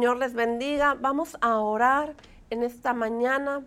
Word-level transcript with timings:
Señor 0.00 0.18
les 0.18 0.32
bendiga. 0.32 0.94
Vamos 0.94 1.36
a 1.40 1.58
orar 1.58 2.14
en 2.50 2.62
esta 2.62 2.94
mañana. 2.94 3.64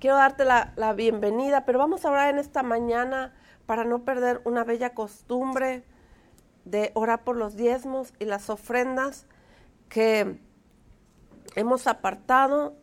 Quiero 0.00 0.16
darte 0.16 0.44
la, 0.44 0.74
la, 0.76 0.92
bienvenida, 0.92 1.64
pero 1.64 1.78
vamos 1.78 2.04
a 2.04 2.10
orar 2.10 2.28
en 2.28 2.38
esta 2.38 2.62
mañana 2.62 3.32
para 3.64 3.84
no 3.84 4.04
perder 4.04 4.42
una 4.44 4.64
bella 4.64 4.92
costumbre 4.92 5.82
de 6.66 6.90
orar 6.92 7.24
por 7.24 7.38
los 7.38 7.56
diezmos 7.56 8.12
y 8.18 8.26
las 8.26 8.50
ofrendas 8.50 9.24
que 9.88 10.38
hemos 11.54 11.86
apartado 11.86 12.76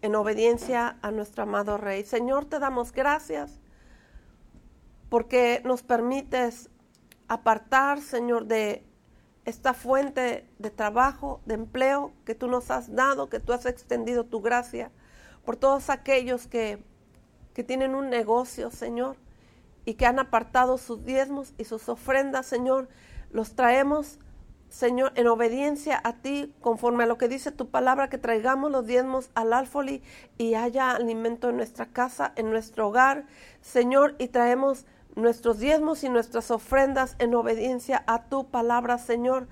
en 0.00 0.14
obediencia 0.14 0.96
a 1.02 1.10
nuestro 1.10 1.42
amado 1.42 1.76
Rey. 1.76 2.02
Señor, 2.04 2.46
te 2.46 2.58
damos 2.58 2.92
gracias 2.92 3.60
porque 5.10 5.60
nos 5.66 5.82
permites 5.82 6.70
apartar, 7.28 8.00
Señor, 8.00 8.46
de 8.46 8.86
esta 9.46 9.74
fuente 9.74 10.44
de 10.58 10.70
trabajo, 10.70 11.40
de 11.46 11.54
empleo 11.54 12.12
que 12.24 12.34
tú 12.34 12.48
nos 12.48 12.70
has 12.70 12.94
dado, 12.94 13.30
que 13.30 13.40
tú 13.40 13.52
has 13.52 13.64
extendido 13.64 14.24
tu 14.24 14.42
gracia 14.42 14.90
por 15.44 15.56
todos 15.56 15.88
aquellos 15.88 16.48
que, 16.48 16.82
que 17.54 17.62
tienen 17.62 17.94
un 17.94 18.10
negocio, 18.10 18.72
Señor, 18.72 19.16
y 19.84 19.94
que 19.94 20.04
han 20.04 20.18
apartado 20.18 20.78
sus 20.78 21.04
diezmos 21.04 21.54
y 21.58 21.64
sus 21.64 21.88
ofrendas, 21.88 22.44
Señor. 22.46 22.88
Los 23.30 23.54
traemos, 23.54 24.18
Señor, 24.68 25.12
en 25.14 25.28
obediencia 25.28 26.00
a 26.02 26.14
ti, 26.14 26.52
conforme 26.60 27.04
a 27.04 27.06
lo 27.06 27.16
que 27.16 27.28
dice 27.28 27.52
tu 27.52 27.70
palabra, 27.70 28.10
que 28.10 28.18
traigamos 28.18 28.72
los 28.72 28.84
diezmos 28.84 29.30
al 29.34 29.52
alfoli 29.52 30.02
y 30.38 30.54
haya 30.54 30.90
alimento 30.90 31.50
en 31.50 31.56
nuestra 31.56 31.86
casa, 31.86 32.32
en 32.34 32.50
nuestro 32.50 32.88
hogar, 32.88 33.26
Señor, 33.60 34.16
y 34.18 34.26
traemos 34.26 34.86
nuestros 35.16 35.58
diezmos 35.58 36.04
y 36.04 36.08
nuestras 36.08 36.50
ofrendas 36.50 37.16
en 37.18 37.34
obediencia 37.34 38.04
a 38.06 38.28
tu 38.28 38.50
palabra, 38.50 38.98
Señor. 38.98 39.48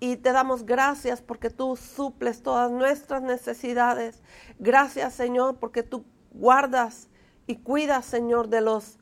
Y 0.00 0.16
te 0.16 0.30
damos 0.30 0.64
gracias 0.64 1.20
porque 1.20 1.50
tú 1.50 1.76
suples 1.76 2.42
todas 2.42 2.70
nuestras 2.70 3.20
necesidades. 3.20 4.22
Gracias, 4.60 5.12
Señor, 5.14 5.56
porque 5.58 5.82
tú 5.82 6.04
guardas 6.30 7.08
y 7.48 7.56
cuidas, 7.56 8.04
Señor, 8.04 8.48
de 8.48 8.60
los 8.60 8.98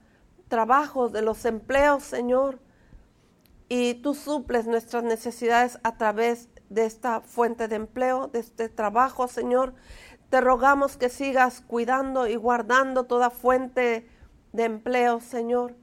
trabajos, 0.49 1.13
de 1.13 1.21
los 1.21 1.45
empleos, 1.45 2.03
Señor. 2.03 2.61
Y 3.69 3.95
tú 3.95 4.15
suples 4.15 4.67
nuestras 4.67 5.05
necesidades 5.05 5.79
a 5.83 5.99
través 5.99 6.49
de 6.71 6.87
esta 6.87 7.21
fuente 7.21 7.69
de 7.69 7.77
empleo, 7.77 8.29
de 8.29 8.39
este 8.39 8.71
trabajo, 8.71 9.29
Señor. 9.29 9.75
Te 10.31 10.41
rogamos 10.41 10.97
que 10.97 11.11
sigas 11.11 11.61
cuidando 11.61 12.27
y 12.27 12.37
guardando 12.37 13.05
toda 13.05 13.29
fuente 13.31 14.09
de 14.57 14.65
empleo, 14.65 15.21
Señor, 15.21 15.75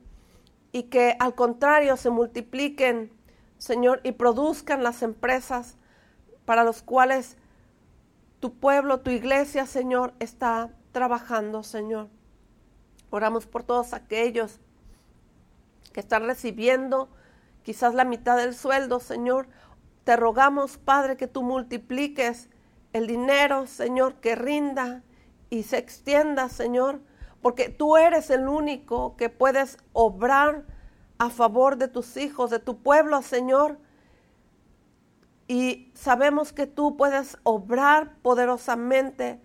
y 0.71 0.83
que 0.83 1.15
al 1.19 1.35
contrario 1.35 1.95
se 1.97 2.09
multipliquen, 2.09 3.11
Señor, 3.57 4.01
y 4.03 4.13
produzcan 4.13 4.83
las 4.83 5.03
empresas 5.03 5.77
para 6.45 6.63
los 6.63 6.81
cuales 6.81 7.37
tu 8.39 8.53
pueblo, 8.53 8.99
tu 8.99 9.09
iglesia, 9.09 9.65
Señor, 9.65 10.13
está 10.19 10.71
trabajando, 10.91 11.63
Señor. 11.63 12.09
Oramos 13.09 13.45
por 13.45 13.63
todos 13.63 13.93
aquellos 13.93 14.59
que 15.93 15.99
están 15.99 16.25
recibiendo 16.25 17.09
quizás 17.63 17.93
la 17.93 18.03
mitad 18.03 18.35
del 18.37 18.53
sueldo, 18.55 18.99
Señor. 18.99 19.47
Te 20.03 20.17
rogamos, 20.17 20.77
Padre, 20.77 21.15
que 21.15 21.27
tú 21.27 21.43
multipliques 21.43 22.49
el 22.91 23.07
dinero, 23.07 23.67
Señor, 23.67 24.15
que 24.15 24.35
rinda 24.35 25.03
y 25.49 25.63
se 25.63 25.77
extienda, 25.77 26.49
Señor, 26.49 26.99
porque 27.43 27.67
tú 27.67 27.97
eres 27.97 28.29
el 28.29 28.47
único 28.47 29.17
que 29.17 29.27
puedes 29.29 29.77
obrar 29.91 30.63
a 31.17 31.29
favor 31.29 31.77
de 31.77 31.89
tus 31.89 32.15
hijos, 32.15 32.49
de 32.49 32.59
tu 32.59 32.81
pueblo, 32.81 33.21
Señor. 33.21 33.77
Y 35.45 35.91
sabemos 35.93 36.53
que 36.53 36.67
tú 36.67 36.95
puedes 36.95 37.37
obrar 37.43 38.15
poderosamente, 38.21 39.41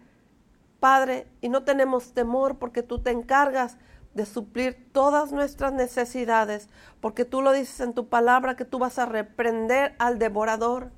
Padre, 0.79 1.27
y 1.41 1.49
no 1.49 1.65
tenemos 1.65 2.15
temor 2.15 2.59
porque 2.59 2.85
tú 2.85 3.01
te 3.01 3.11
encargas 3.11 3.79
de 4.15 4.27
suplir 4.27 4.91
todas 4.93 5.33
nuestras 5.33 5.73
necesidades, 5.73 6.69
porque 7.01 7.25
tú 7.25 7.43
lo 7.43 7.51
dices 7.51 7.81
en 7.81 7.95
tu 7.95 8.09
palabra 8.09 8.55
que 8.55 8.65
tú 8.65 8.79
vas 8.79 9.01
a 9.01 9.07
reprender 9.07 9.97
al 9.99 10.21
devorador, 10.21 10.93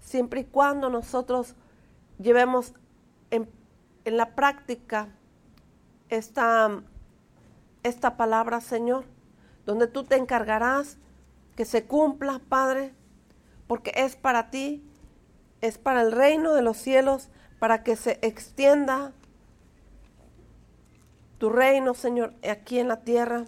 siempre 0.00 0.40
y 0.40 0.44
cuando 0.44 0.90
nosotros 0.90 1.54
llevemos 2.18 2.74
en, 3.30 3.48
en 4.04 4.16
la 4.16 4.34
práctica 4.34 5.10
esta, 6.16 6.82
esta 7.82 8.16
palabra, 8.16 8.60
Señor, 8.60 9.04
donde 9.66 9.86
tú 9.86 10.04
te 10.04 10.16
encargarás 10.16 10.98
que 11.56 11.64
se 11.64 11.84
cumpla, 11.84 12.40
Padre, 12.48 12.94
porque 13.66 13.92
es 13.94 14.16
para 14.16 14.50
ti, 14.50 14.84
es 15.60 15.78
para 15.78 16.02
el 16.02 16.12
reino 16.12 16.54
de 16.54 16.62
los 16.62 16.76
cielos, 16.76 17.28
para 17.58 17.82
que 17.82 17.96
se 17.96 18.18
extienda 18.22 19.12
tu 21.38 21.50
reino, 21.50 21.94
Señor, 21.94 22.34
aquí 22.48 22.78
en 22.78 22.88
la 22.88 23.00
tierra. 23.00 23.44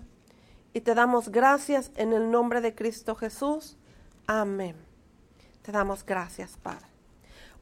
Y 0.72 0.80
te 0.80 0.94
damos 0.94 1.30
gracias 1.30 1.90
en 1.96 2.12
el 2.12 2.30
nombre 2.30 2.60
de 2.60 2.74
Cristo 2.74 3.14
Jesús. 3.14 3.76
Amén. 4.26 4.76
Te 5.62 5.72
damos 5.72 6.04
gracias, 6.04 6.56
Padre. 6.62 6.86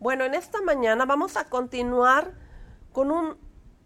Bueno, 0.00 0.24
en 0.24 0.34
esta 0.34 0.60
mañana 0.60 1.06
vamos 1.06 1.36
a 1.36 1.44
continuar 1.44 2.32
con 2.92 3.10
un 3.10 3.36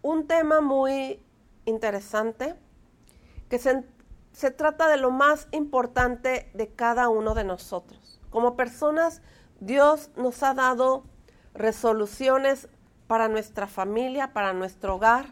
un 0.01 0.27
tema 0.27 0.61
muy 0.61 1.21
interesante 1.65 2.55
que 3.49 3.59
se, 3.59 3.83
se, 4.31 4.51
trata 4.51 4.87
de 4.87 4.97
lo 4.97 5.11
más 5.11 5.47
importante 5.51 6.49
de 6.53 6.69
cada 6.69 7.09
uno 7.09 7.33
de 7.33 7.43
nosotros. 7.43 8.21
Como 8.29 8.55
personas, 8.55 9.21
Dios 9.59 10.11
nos 10.15 10.41
ha 10.43 10.53
dado 10.53 11.03
resoluciones 11.53 12.69
para 13.07 13.27
nuestra 13.27 13.67
familia, 13.67 14.33
para 14.33 14.53
nuestro 14.53 14.95
hogar, 14.95 15.25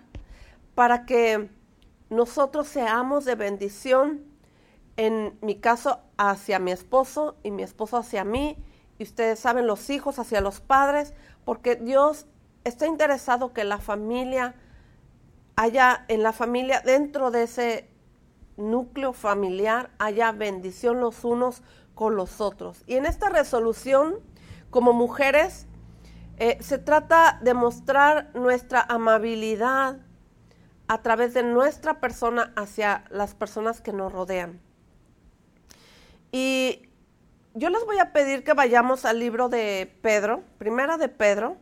para 0.75 1.05
que 1.05 1.49
nosotros 2.09 2.67
seamos 2.67 3.25
de 3.25 3.35
bendición, 3.35 4.23
en 4.95 5.37
mi 5.41 5.55
caso 5.55 5.99
hacia 6.17 6.57
mi 6.59 6.71
esposo 6.71 7.35
y 7.43 7.51
mi 7.51 7.63
esposo 7.63 7.97
hacia 7.97 8.23
mí, 8.23 8.57
y 8.97 9.03
ustedes 9.03 9.39
saben 9.39 9.67
los 9.67 9.89
hijos 9.89 10.17
hacia 10.17 10.41
los 10.41 10.59
padres, 10.59 11.13
porque 11.45 11.75
Dios 11.75 12.25
está 12.67 12.85
interesado 12.85 13.53
que 13.53 13.63
la 13.63 13.79
familia 13.79 14.55
haya 15.55 16.05
en 16.07 16.21
la 16.21 16.33
familia, 16.33 16.81
dentro 16.81 17.31
de 17.31 17.43
ese 17.43 17.89
núcleo 18.57 19.13
familiar, 19.13 19.89
haya 19.97 20.31
bendición 20.31 20.99
los 20.99 21.23
unos 21.23 21.63
con 21.95 22.15
los 22.15 22.41
otros. 22.41 22.83
Y 22.85 22.95
en 22.95 23.05
esta 23.05 23.29
resolución, 23.29 24.15
como 24.69 24.93
mujeres, 24.93 25.65
eh, 26.37 26.57
se 26.61 26.77
trata 26.77 27.39
de 27.41 27.53
mostrar 27.53 28.29
nuestra 28.35 28.81
amabilidad 28.81 29.97
a 30.87 31.01
través 31.01 31.33
de 31.33 31.43
nuestra 31.43 31.99
persona 31.99 32.53
hacia 32.55 33.03
las 33.09 33.33
personas 33.33 33.81
que 33.81 33.93
nos 33.93 34.11
rodean. 34.13 34.61
Y 36.31 36.89
yo 37.55 37.69
les 37.69 37.83
voy 37.85 37.97
a 37.97 38.13
pedir 38.13 38.43
que 38.43 38.53
vayamos 38.53 39.05
al 39.05 39.19
libro 39.19 39.49
de 39.49 39.91
Pedro, 40.01 40.43
primera 40.59 40.97
de 40.97 41.09
Pedro, 41.09 41.57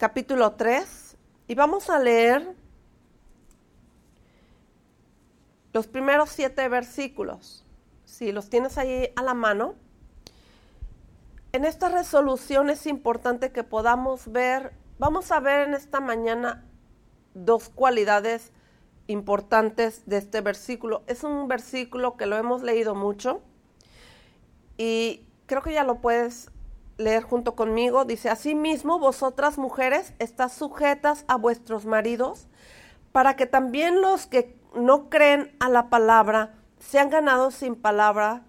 capítulo 0.00 0.52
3, 0.52 1.18
y 1.46 1.54
vamos 1.54 1.90
a 1.90 1.98
leer 1.98 2.56
los 5.74 5.88
primeros 5.88 6.30
siete 6.30 6.66
versículos. 6.70 7.66
Si 8.06 8.32
los 8.32 8.48
tienes 8.48 8.78
ahí 8.78 9.12
a 9.14 9.22
la 9.22 9.34
mano. 9.34 9.74
En 11.52 11.66
esta 11.66 11.90
resolución 11.90 12.70
es 12.70 12.86
importante 12.86 13.52
que 13.52 13.62
podamos 13.62 14.32
ver, 14.32 14.72
vamos 14.98 15.30
a 15.32 15.40
ver 15.40 15.68
en 15.68 15.74
esta 15.74 16.00
mañana 16.00 16.64
dos 17.34 17.68
cualidades 17.68 18.52
importantes 19.06 20.06
de 20.06 20.16
este 20.16 20.40
versículo. 20.40 21.02
Es 21.08 21.24
un 21.24 21.46
versículo 21.46 22.16
que 22.16 22.24
lo 22.24 22.38
hemos 22.38 22.62
leído 22.62 22.94
mucho 22.94 23.42
y 24.78 25.26
creo 25.44 25.60
que 25.60 25.74
ya 25.74 25.84
lo 25.84 26.00
puedes 26.00 26.50
leer 27.00 27.22
junto 27.22 27.56
conmigo. 27.56 28.04
Dice, 28.04 28.30
asimismo, 28.30 28.98
vosotras 28.98 29.58
mujeres 29.58 30.14
estás 30.18 30.52
sujetas 30.52 31.24
a 31.28 31.36
vuestros 31.36 31.86
maridos, 31.86 32.46
para 33.12 33.34
que 33.34 33.46
también 33.46 34.00
los 34.00 34.26
que 34.26 34.56
no 34.74 35.10
creen 35.10 35.56
a 35.58 35.68
la 35.68 35.90
palabra 35.90 36.54
sean 36.78 37.10
ganados 37.10 37.54
sin 37.54 37.74
palabra 37.74 38.44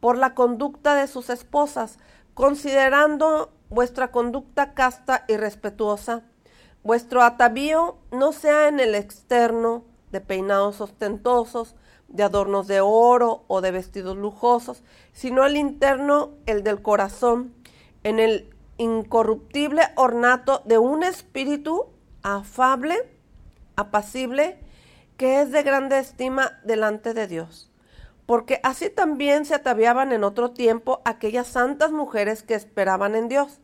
por 0.00 0.16
la 0.16 0.34
conducta 0.34 0.94
de 0.94 1.06
sus 1.06 1.30
esposas, 1.30 1.98
considerando 2.34 3.52
vuestra 3.68 4.10
conducta 4.10 4.74
casta 4.74 5.24
y 5.28 5.36
respetuosa. 5.36 6.22
Vuestro 6.82 7.22
atavío 7.22 7.98
no 8.12 8.32
sea 8.32 8.68
en 8.68 8.80
el 8.80 8.94
externo, 8.94 9.84
de 10.12 10.20
peinados 10.20 10.80
ostentosos, 10.80 11.74
de 12.08 12.22
adornos 12.22 12.66
de 12.68 12.80
oro 12.80 13.44
o 13.48 13.60
de 13.60 13.72
vestidos 13.72 14.16
lujosos, 14.16 14.82
sino 15.12 15.44
el 15.44 15.56
interno, 15.56 16.30
el 16.46 16.62
del 16.62 16.80
corazón, 16.80 17.52
en 18.06 18.20
el 18.20 18.54
incorruptible 18.78 19.82
ornato 19.96 20.62
de 20.64 20.78
un 20.78 21.02
espíritu 21.02 21.86
afable, 22.22 22.94
apacible, 23.74 24.60
que 25.16 25.40
es 25.40 25.50
de 25.50 25.64
grande 25.64 25.98
estima 25.98 26.52
delante 26.62 27.14
de 27.14 27.26
Dios. 27.26 27.72
porque 28.26 28.58
así 28.64 28.90
también 28.90 29.44
se 29.44 29.54
ataviaban 29.54 30.12
en 30.12 30.24
otro 30.24 30.50
tiempo 30.50 31.00
aquellas 31.04 31.46
santas 31.46 31.92
mujeres 31.92 32.42
que 32.42 32.54
esperaban 32.54 33.14
en 33.14 33.28
Dios, 33.28 33.60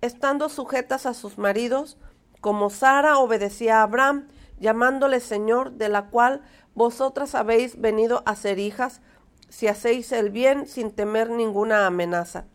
estando 0.00 0.48
sujetas 0.48 1.06
a 1.06 1.14
sus 1.14 1.38
maridos, 1.38 1.96
como 2.40 2.70
Sara 2.70 3.18
obedecía 3.18 3.80
a 3.80 3.82
Abraham, 3.84 4.28
llamándole 4.58 5.20
Señor, 5.20 5.72
de 5.72 5.88
la 5.88 6.10
cual 6.10 6.42
vosotras 6.74 7.34
habéis 7.34 7.80
venido 7.80 8.22
a 8.26 8.34
ser 8.34 8.58
hijas, 8.58 9.00
si 9.48 9.68
hacéis 9.68 10.10
el 10.10 10.30
bien 10.30 10.66
sin 10.66 10.90
temer 10.90 11.30
ninguna 11.30 11.86
amenaza. 11.86 12.46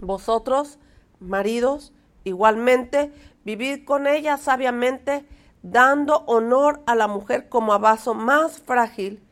Vosotros, 0.00 0.78
maridos, 1.18 1.92
igualmente, 2.24 3.12
vivid 3.44 3.84
con 3.84 4.06
ella 4.06 4.36
sabiamente, 4.36 5.26
dando 5.62 6.24
honor 6.26 6.82
a 6.86 6.94
la 6.94 7.06
mujer 7.06 7.48
como 7.48 7.72
a 7.72 7.78
vaso 7.78 8.14
más 8.14 8.60
frágil 8.60 9.22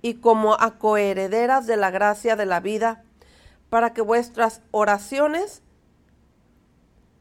y 0.00 0.14
como 0.14 0.54
a 0.54 0.78
coherederas 0.78 1.66
de 1.66 1.76
la 1.76 1.90
gracia 1.90 2.36
de 2.36 2.46
la 2.46 2.60
vida, 2.60 3.04
para 3.68 3.92
que 3.92 4.02
vuestras 4.02 4.62
oraciones 4.70 5.62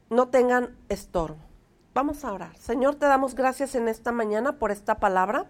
no 0.10 0.28
tengan 0.28 0.76
estorbo. 0.90 1.40
Vamos 1.94 2.24
a 2.24 2.34
orar. 2.34 2.56
Señor, 2.58 2.96
te 2.96 3.06
damos 3.06 3.36
gracias 3.36 3.76
en 3.76 3.88
esta 3.88 4.12
mañana 4.12 4.60
por 4.60 4.72
esta 4.72 5.00
palabra. 5.00 5.50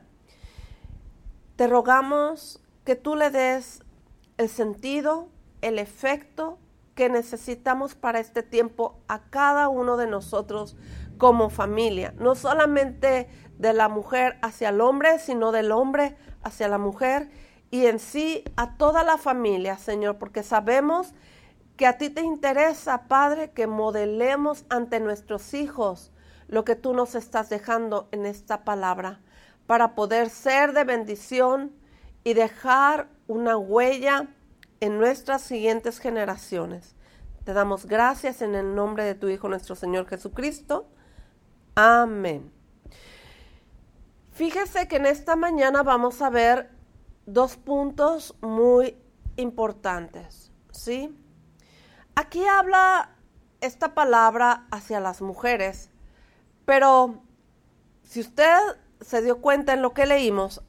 Te 1.56 1.68
rogamos 1.68 2.62
que 2.86 2.96
tú 2.96 3.16
le 3.16 3.30
des 3.30 3.84
el 4.38 4.50
sentido, 4.50 5.30
el 5.62 5.80
efecto 5.80 6.58
que 7.02 7.10
necesitamos 7.10 7.96
para 7.96 8.20
este 8.20 8.44
tiempo 8.44 9.02
a 9.08 9.24
cada 9.32 9.70
uno 9.70 9.98
de 9.98 10.06
nosotros 10.06 10.78
como 11.18 11.50
familia, 11.50 12.14
no 12.20 12.36
solamente 12.36 13.28
de 13.58 13.74
la 13.74 13.90
mujer 13.90 14.38
hacia 14.44 14.70
el 14.70 14.82
hombre, 14.82 15.18
sino 15.18 15.52
del 15.52 15.72
hombre 15.72 16.16
hacia 16.44 16.68
la 16.68 16.78
mujer 16.78 17.32
y 17.72 17.88
en 17.88 17.98
sí 17.98 18.44
a 18.56 18.78
toda 18.78 19.04
la 19.04 19.18
familia, 19.18 19.80
Señor, 19.80 20.20
porque 20.20 20.44
sabemos 20.44 21.16
que 21.76 21.88
a 21.88 21.98
ti 21.98 22.12
te 22.12 22.22
interesa, 22.22 23.08
Padre, 23.08 23.50
que 23.50 23.66
modelemos 23.66 24.66
ante 24.70 25.00
nuestros 25.00 25.56
hijos 25.56 26.12
lo 26.48 26.64
que 26.66 26.76
tú 26.76 26.94
nos 26.94 27.16
estás 27.16 27.50
dejando 27.50 28.10
en 28.12 28.28
esta 28.28 28.64
palabra, 28.64 29.22
para 29.66 29.96
poder 29.96 30.30
ser 30.30 30.74
de 30.74 30.84
bendición 30.84 31.72
y 32.24 32.36
dejar 32.36 33.08
una 33.26 33.58
huella 33.58 34.28
en 34.82 34.98
nuestras 34.98 35.42
siguientes 35.42 36.00
generaciones. 36.00 36.96
Te 37.46 37.54
damos 37.54 37.86
gracias 37.86 38.42
en 38.42 38.56
el 38.56 38.76
nombre 38.76 39.06
de 39.06 39.16
tu 39.16 39.30
Hijo 39.30 39.48
nuestro 39.48 39.76
Señor 39.76 40.08
Jesucristo. 40.08 40.88
Amén. 41.76 42.52
Fíjese 44.32 44.88
que 44.88 44.98
en 44.98 45.06
esta 45.06 45.36
mañana 45.36 45.84
vamos 45.84 46.22
a 46.22 46.30
ver 46.30 46.70
dos 47.26 47.58
puntos 47.58 48.36
muy 48.42 48.98
importantes, 49.38 50.52
¿sí? 50.72 51.16
Aquí 52.16 52.46
habla 52.46 53.16
esta 53.62 53.94
palabra 53.94 54.68
hacia 54.72 55.00
las 55.00 55.22
mujeres, 55.22 55.92
pero 56.66 57.22
si 58.04 58.20
usted 58.20 58.58
se 59.00 59.22
dio 59.22 59.42
cuenta 59.42 59.74
en 59.74 59.82
lo 59.82 59.94
que 59.94 60.06
leímos, 60.06 60.62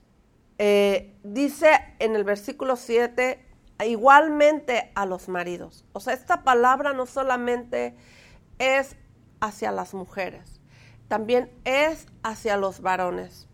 eh, 0.59 1.17
dice 1.23 1.71
en 1.99 2.15
el 2.15 2.25
versículo 2.25 2.77
7, 2.77 3.42
igualmente 3.85 4.93
a 4.95 5.07
los 5.07 5.29
maridos. 5.29 5.85
O 5.93 6.01
sea, 6.01 6.15
esta 6.15 6.43
palabra 6.43 6.93
no 6.93 7.07
solamente 7.07 7.95
es 8.59 8.97
hacia 9.41 9.73
las 9.73 9.95
mujeres, 9.95 10.61
también 11.09 11.51
es 11.65 12.07
hacia 12.23 12.57
los 12.57 12.81
varones 12.81 13.49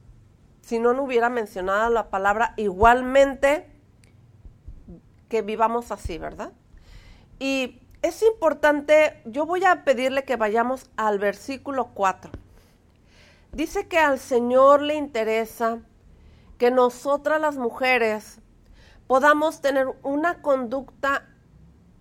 si 0.69 0.79
no, 0.79 0.93
no 0.93 1.05
hubiera 1.05 1.31
mencionado 1.31 1.89
la 1.89 2.11
palabra 2.11 2.53
igualmente 2.59 3.65
que 5.31 5.41
vivamos 5.41 5.91
así, 5.91 6.19
¿verdad? 6.19 6.53
Y 7.39 7.81
es 8.03 8.23
importante, 8.23 9.23
yo 9.25 9.47
voy 9.47 9.65
a 9.65 9.83
pedirle 9.85 10.25
que 10.25 10.37
vayamos 10.37 10.91
al 10.99 11.19
versículo 11.19 11.93
4. 11.95 12.31
Dice 13.53 13.89
que 13.89 13.97
al 13.97 14.19
Señor 14.19 14.83
le 14.83 14.97
interesa 14.97 15.79
que 16.59 16.71
nosotras 16.71 17.41
las 17.41 17.57
mujeres 17.57 18.43
podamos 19.09 19.61
tener 19.61 19.89
una 20.05 20.41
conducta, 20.43 21.27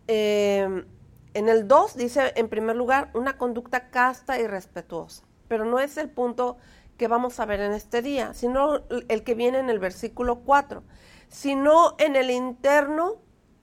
eh, 0.07 0.85
en 1.33 1.49
el 1.49 1.67
2 1.67 1.97
dice 1.97 2.33
en 2.35 2.49
primer 2.49 2.75
lugar, 2.75 3.09
una 3.15 3.37
conducta 3.37 3.89
casta 3.89 4.39
y 4.39 4.45
respetuosa, 4.45 5.23
pero 5.47 5.65
no 5.65 5.79
es 5.79 5.97
el 5.97 6.09
punto 6.09 6.57
que 6.97 7.07
vamos 7.07 7.39
a 7.39 7.45
ver 7.45 7.61
en 7.61 7.71
este 7.71 8.01
día, 8.01 8.33
sino 8.33 8.81
el 8.89 9.23
que 9.23 9.33
viene 9.33 9.59
en 9.59 9.69
el 9.69 9.79
versículo 9.79 10.41
4, 10.41 10.83
sino 11.29 11.95
en 11.97 12.15
el 12.15 12.29
interno, 12.29 13.15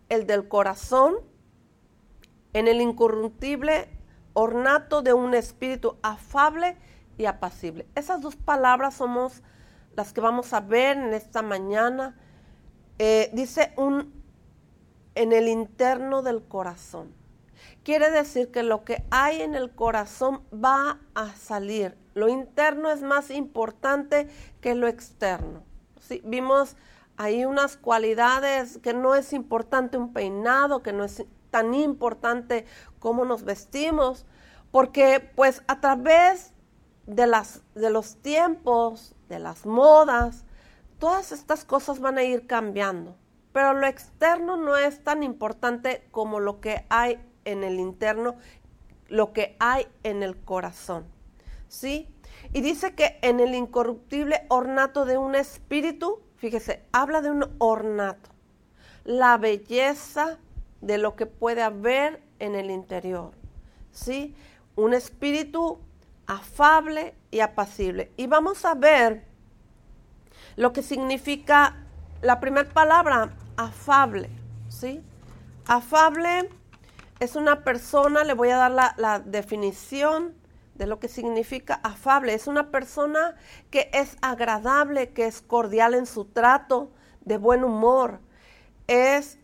el 0.08 0.26
del 0.26 0.48
corazón, 0.48 1.16
en 2.52 2.66
el 2.66 2.80
incorruptible 2.80 3.88
ornato 4.32 5.02
de 5.02 5.12
un 5.12 5.34
espíritu 5.34 5.96
afable 6.02 6.76
y 7.18 7.26
apacible. 7.26 7.86
Esas 7.94 8.20
dos 8.20 8.36
palabras 8.36 8.94
somos 8.94 9.42
las 9.96 10.12
que 10.12 10.20
vamos 10.20 10.52
a 10.52 10.60
ver 10.60 10.96
en 10.96 11.12
esta 11.12 11.42
mañana. 11.42 12.16
Eh, 12.98 13.30
dice 13.32 13.72
un 13.76 14.12
en 15.14 15.32
el 15.32 15.48
interno 15.48 16.22
del 16.22 16.42
corazón. 16.42 17.12
Quiere 17.84 18.10
decir 18.10 18.50
que 18.50 18.62
lo 18.62 18.84
que 18.84 19.04
hay 19.10 19.42
en 19.42 19.54
el 19.54 19.70
corazón 19.70 20.42
va 20.52 20.98
a 21.14 21.34
salir 21.36 21.96
lo 22.14 22.28
interno 22.28 22.90
es 22.90 23.02
más 23.02 23.30
importante 23.30 24.28
que 24.60 24.74
lo 24.74 24.86
externo. 24.86 25.62
Vimos 26.22 26.76
ahí 27.16 27.44
unas 27.44 27.76
cualidades 27.76 28.78
que 28.78 28.94
no 28.94 29.14
es 29.14 29.32
importante 29.32 29.98
un 29.98 30.12
peinado, 30.12 30.82
que 30.82 30.92
no 30.92 31.04
es 31.04 31.24
tan 31.50 31.74
importante 31.74 32.66
cómo 33.00 33.24
nos 33.24 33.42
vestimos, 33.42 34.26
porque 34.70 35.20
pues 35.34 35.62
a 35.66 35.80
través 35.80 36.52
de, 37.06 37.26
las, 37.26 37.62
de 37.74 37.90
los 37.90 38.16
tiempos, 38.16 39.14
de 39.28 39.40
las 39.40 39.66
modas, 39.66 40.43
todas 41.04 41.32
estas 41.32 41.66
cosas 41.66 42.00
van 42.00 42.16
a 42.16 42.22
ir 42.22 42.46
cambiando. 42.46 43.14
Pero 43.52 43.74
lo 43.74 43.86
externo 43.86 44.56
no 44.56 44.78
es 44.78 45.04
tan 45.04 45.22
importante 45.22 46.08
como 46.10 46.40
lo 46.40 46.62
que 46.62 46.86
hay 46.88 47.20
en 47.44 47.62
el 47.62 47.78
interno, 47.78 48.36
lo 49.08 49.34
que 49.34 49.54
hay 49.60 49.86
en 50.02 50.22
el 50.22 50.34
corazón. 50.34 51.04
¿sí? 51.68 52.08
Y 52.54 52.62
dice 52.62 52.94
que 52.94 53.18
en 53.20 53.38
el 53.38 53.54
incorruptible 53.54 54.46
ornato 54.48 55.04
de 55.04 55.18
un 55.18 55.34
espíritu, 55.34 56.22
fíjese, 56.36 56.86
habla 56.90 57.20
de 57.20 57.30
un 57.30 57.54
ornato, 57.58 58.30
la 59.04 59.36
belleza 59.36 60.38
de 60.80 60.96
lo 60.96 61.16
que 61.16 61.26
puede 61.26 61.60
haber 61.60 62.22
en 62.38 62.54
el 62.54 62.70
interior, 62.70 63.32
¿sí? 63.92 64.34
Un 64.74 64.94
espíritu 64.94 65.80
afable 66.26 67.14
y 67.30 67.40
apacible. 67.40 68.10
Y 68.16 68.26
vamos 68.26 68.64
a 68.64 68.74
ver 68.74 69.33
lo 70.56 70.72
que 70.72 70.82
significa 70.82 71.76
la 72.22 72.40
primera 72.40 72.68
palabra, 72.68 73.34
afable, 73.56 74.30
¿sí? 74.68 75.02
Afable 75.66 76.48
es 77.20 77.36
una 77.36 77.64
persona, 77.64 78.24
le 78.24 78.34
voy 78.34 78.50
a 78.50 78.56
dar 78.56 78.94
la, 78.96 79.18
definición, 79.20 80.34
de 80.74 80.86
lo 80.86 80.98
que 80.98 81.06
significa 81.06 81.78
afable. 81.84 82.34
Es 82.34 82.48
una 82.48 82.70
persona 82.72 83.36
que 83.70 83.90
es 83.92 84.16
agradable, 84.22 85.12
que 85.12 85.26
es 85.26 85.40
cordial 85.40 85.94
en 85.94 86.06
su 86.06 86.24
trato, 86.24 86.90
de 87.20 87.38
buen 87.38 87.62
humor. 87.62 88.20
Es 88.88 89.38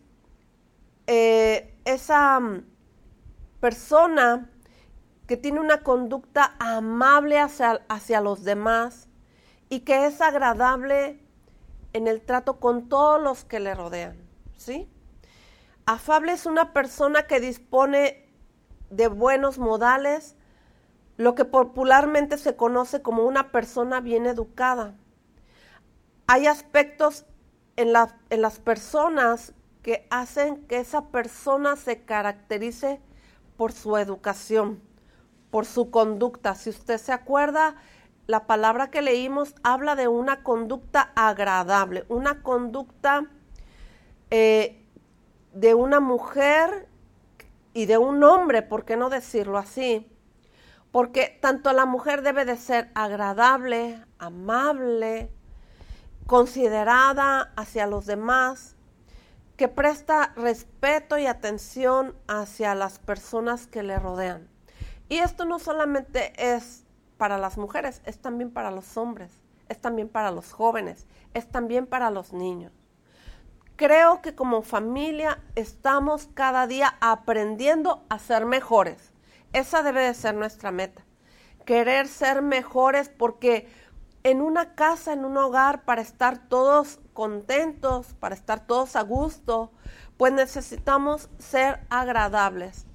eh, 1.06 1.72
esa 1.84 2.40
mm, 2.40 2.64
persona 3.60 4.50
que 5.28 5.36
tiene 5.36 5.60
una 5.60 5.82
conducta 5.82 6.56
amable 6.58 7.38
hacia, 7.38 7.82
hacia 7.88 8.20
los 8.20 8.42
demás 8.42 9.09
y 9.70 9.80
que 9.80 10.04
es 10.04 10.20
agradable 10.20 11.20
en 11.94 12.08
el 12.08 12.20
trato 12.20 12.60
con 12.60 12.88
todos 12.88 13.22
los 13.22 13.44
que 13.44 13.60
le 13.60 13.74
rodean. 13.74 14.16
¿Sí? 14.58 14.90
Afable 15.86 16.32
es 16.32 16.44
una 16.44 16.74
persona 16.74 17.26
que 17.26 17.40
dispone 17.40 18.28
de 18.90 19.08
buenos 19.08 19.58
modales, 19.58 20.36
lo 21.16 21.34
que 21.34 21.44
popularmente 21.44 22.36
se 22.36 22.56
conoce 22.56 23.00
como 23.00 23.22
una 23.24 23.52
persona 23.52 24.00
bien 24.00 24.26
educada. 24.26 24.94
Hay 26.26 26.46
aspectos 26.46 27.24
en, 27.76 27.92
en 28.30 28.42
las 28.42 28.58
personas 28.58 29.54
que 29.82 30.06
hacen 30.10 30.66
que 30.66 30.78
esa 30.78 31.06
persona 31.06 31.76
se 31.76 32.02
caracterice 32.02 33.00
por 33.56 33.72
su 33.72 33.96
educación, 33.96 34.82
por 35.50 35.64
su 35.64 35.90
conducta. 35.90 36.54
Si 36.54 36.70
usted 36.70 36.98
se 36.98 37.12
acuerda, 37.12 37.76
la 38.26 38.46
palabra 38.46 38.90
que 38.90 39.02
leímos 39.02 39.54
habla 39.62 39.96
de 39.96 40.08
una 40.08 40.42
conducta 40.42 41.12
agradable, 41.14 42.04
una 42.08 42.42
conducta 42.42 43.26
eh, 44.30 44.86
de 45.52 45.74
una 45.74 46.00
mujer 46.00 46.88
y 47.74 47.86
de 47.86 47.98
un 47.98 48.22
hombre, 48.22 48.62
¿por 48.62 48.84
qué 48.84 48.96
no 48.96 49.10
decirlo 49.10 49.58
así? 49.58 50.06
porque 50.92 51.38
tanto 51.40 51.72
la 51.72 51.86
mujer 51.86 52.22
debe 52.22 52.44
de 52.44 52.56
ser 52.56 52.90
agradable, 52.94 54.04
amable, 54.18 55.30
considerada 56.26 57.52
hacia 57.56 57.86
los 57.86 58.06
demás, 58.06 58.76
que 59.56 59.68
presta 59.68 60.32
respeto 60.36 61.18
y 61.18 61.26
atención 61.26 62.16
hacia 62.26 62.74
las 62.74 62.98
personas 62.98 63.66
que 63.66 63.82
le 63.82 63.98
rodean. 63.98 64.48
Y 65.08 65.18
esto 65.18 65.44
no 65.44 65.58
solamente 65.58 66.32
es 66.36 66.84
para 67.20 67.36
las 67.36 67.58
mujeres, 67.58 68.00
es 68.06 68.18
también 68.18 68.50
para 68.50 68.70
los 68.70 68.96
hombres, 68.96 69.30
es 69.68 69.78
también 69.78 70.08
para 70.08 70.30
los 70.30 70.54
jóvenes, 70.54 71.06
es 71.34 71.46
también 71.50 71.86
para 71.86 72.10
los 72.10 72.32
niños. 72.32 72.72
Creo 73.76 74.22
que 74.22 74.34
como 74.34 74.62
familia 74.62 75.38
estamos 75.54 76.30
cada 76.32 76.66
día 76.66 76.96
aprendiendo 77.02 78.06
a 78.08 78.18
ser 78.18 78.46
mejores. 78.46 79.12
Esa 79.52 79.82
debe 79.82 80.00
de 80.00 80.14
ser 80.14 80.34
nuestra 80.34 80.72
meta. 80.72 81.02
Querer 81.66 82.08
ser 82.08 82.40
mejores 82.40 83.10
porque 83.10 83.68
en 84.22 84.40
una 84.40 84.74
casa, 84.74 85.12
en 85.12 85.26
un 85.26 85.36
hogar, 85.36 85.84
para 85.84 86.00
estar 86.00 86.48
todos 86.48 87.00
contentos, 87.12 88.14
para 88.14 88.34
estar 88.34 88.66
todos 88.66 88.96
a 88.96 89.02
gusto, 89.02 89.72
pues 90.16 90.32
necesitamos 90.32 91.28
ser 91.38 91.80
agradables, 91.90 92.86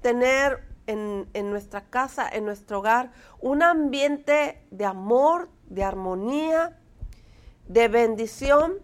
tener 0.00 0.73
en, 0.86 1.28
en, 1.32 1.50
nuestra 1.50 1.82
casa, 1.82 2.28
en 2.28 2.44
nuestro 2.44 2.78
hogar, 2.78 3.12
un 3.40 3.62
ambiente 3.62 4.62
de 4.70 4.84
amor, 4.84 5.48
de 5.68 5.84
armonía, 5.84 6.78
de 7.68 7.88
bendición, 7.88 8.74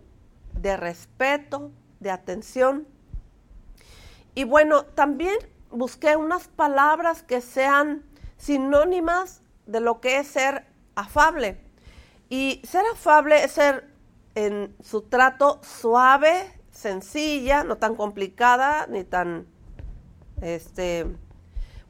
de 0.53 0.77
respeto, 0.77 1.71
de 2.01 2.11
atención. 2.11 2.87
Y 4.35 4.45
bueno, 4.45 4.85
también 4.85 5.37
busqué 5.71 6.17
unas 6.17 6.49
palabras 6.49 7.23
que 7.23 7.41
sean 7.41 8.03
sinónimas 8.37 9.43
de 9.67 9.81
lo 9.81 10.01
que 10.01 10.19
es 10.19 10.27
ser 10.27 10.67
afable. 10.95 11.61
Y 12.29 12.61
ser 12.65 12.85
afable 12.93 13.45
es 13.45 13.53
ser 13.53 13.89
en 14.35 14.75
su 14.83 15.03
trato 15.03 15.61
suave, 15.63 16.53
sencilla, 16.71 17.65
no 17.65 17.77
tan 17.77 17.97
complicada 17.97 18.87
ni 18.87 19.05
tan, 19.05 19.47
este, 20.41 21.07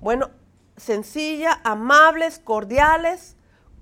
bueno, 0.00 0.30
sencilla, 0.76 1.60
amables, 1.62 2.38
cordiales, 2.38 3.36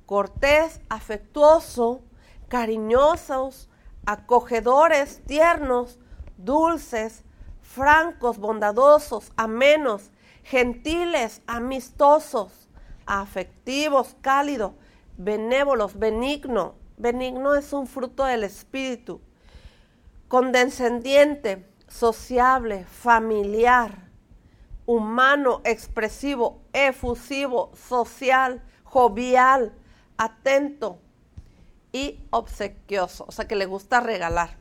cortés, 0.04 0.80
afectuoso, 0.88 2.02
cariñosos, 2.48 3.68
acogedores, 4.04 5.22
tiernos, 5.26 5.98
dulces, 6.36 7.22
francos, 7.62 8.38
bondadosos, 8.38 9.32
amenos, 9.36 10.10
gentiles, 10.42 11.42
amistosos, 11.46 12.68
afectivos, 13.06 14.16
cálidos, 14.20 14.72
benévolos, 15.16 15.98
benigno. 15.98 16.74
Benigno 16.96 17.54
es 17.54 17.72
un 17.72 17.86
fruto 17.86 18.24
del 18.24 18.44
espíritu. 18.44 19.20
Condescendiente, 20.26 21.68
sociable, 21.86 22.84
familiar, 22.86 24.07
humano, 24.88 25.60
expresivo, 25.64 26.62
efusivo, 26.72 27.70
social, 27.76 28.62
jovial, 28.84 29.74
atento 30.16 30.98
y 31.92 32.24
obsequioso, 32.30 33.26
o 33.28 33.32
sea 33.32 33.46
que 33.46 33.54
le 33.54 33.66
gusta 33.66 34.00
regalar. 34.00 34.56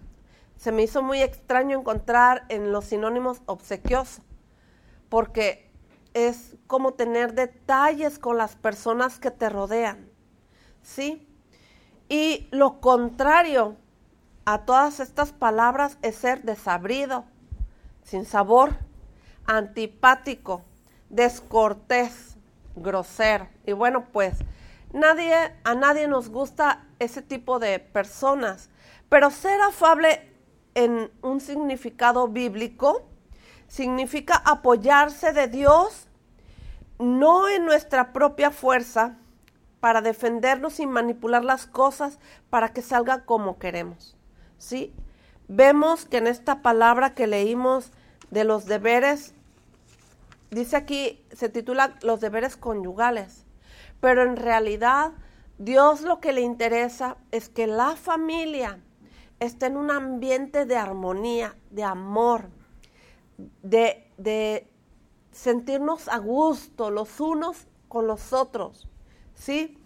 Se 0.57 0.73
me 0.73 0.83
hizo 0.83 1.01
muy 1.01 1.21
extraño 1.21 1.79
encontrar 1.79 2.43
en 2.49 2.73
los 2.73 2.83
sinónimos 2.83 3.41
obsequioso, 3.45 4.21
porque 5.07 5.71
es 6.13 6.57
como 6.67 6.93
tener 6.95 7.33
detalles 7.33 8.19
con 8.19 8.37
las 8.37 8.57
personas 8.57 9.19
que 9.19 9.31
te 9.31 9.47
rodean, 9.47 10.09
¿sí? 10.81 11.25
Y 12.09 12.49
lo 12.51 12.81
contrario 12.81 13.77
a 14.43 14.65
todas 14.65 14.99
estas 14.99 15.31
palabras 15.31 15.97
es 16.01 16.17
ser 16.17 16.43
desabrido, 16.43 17.23
sin 18.03 18.25
sabor, 18.25 18.86
antipático, 19.47 20.63
descortés, 21.09 22.37
grosero. 22.75 23.47
Y 23.65 23.71
bueno, 23.71 24.05
pues 24.11 24.37
nadie 24.93 25.33
a 25.63 25.75
nadie 25.75 26.07
nos 26.07 26.29
gusta 26.29 26.85
ese 26.99 27.21
tipo 27.21 27.59
de 27.59 27.79
personas, 27.79 28.69
pero 29.09 29.31
ser 29.31 29.59
afable 29.61 30.31
en 30.75 31.11
un 31.21 31.39
significado 31.39 32.27
bíblico 32.27 33.07
significa 33.67 34.41
apoyarse 34.45 35.33
de 35.33 35.47
Dios 35.47 36.07
no 36.99 37.47
en 37.47 37.65
nuestra 37.65 38.13
propia 38.13 38.51
fuerza, 38.51 39.17
para 39.79 40.01
defendernos 40.01 40.79
y 40.79 40.87
manipular 40.87 41.45
las 41.45 41.65
cosas 41.65 42.19
para 42.49 42.73
que 42.73 42.81
salga 42.81 43.25
como 43.25 43.59
queremos. 43.59 44.17
¿Sí? 44.57 44.93
Vemos 45.47 46.05
que 46.05 46.17
en 46.17 46.27
esta 46.27 46.61
palabra 46.61 47.13
que 47.13 47.27
leímos 47.27 47.91
de 48.31 48.43
los 48.43 48.65
deberes, 48.65 49.33
dice 50.51 50.75
aquí, 50.75 51.25
se 51.31 51.49
titula 51.49 51.97
los 52.01 52.21
deberes 52.21 52.57
conyugales, 52.57 53.45
pero 53.99 54.23
en 54.23 54.35
realidad 54.35 55.13
Dios 55.57 56.01
lo 56.01 56.19
que 56.19 56.33
le 56.33 56.41
interesa 56.41 57.17
es 57.31 57.49
que 57.49 57.67
la 57.67 57.95
familia 57.95 58.79
esté 59.39 59.67
en 59.67 59.77
un 59.77 59.91
ambiente 59.91 60.65
de 60.65 60.75
armonía, 60.75 61.55
de 61.71 61.83
amor, 61.83 62.49
de, 63.61 64.67
sentirnos 65.31 66.07
a 66.07 66.17
gusto 66.17 66.89
los 66.89 67.19
unos 67.19 67.67
con 67.87 68.07
los 68.07 68.33
otros. 68.33 68.87
¿sí? 69.35 69.77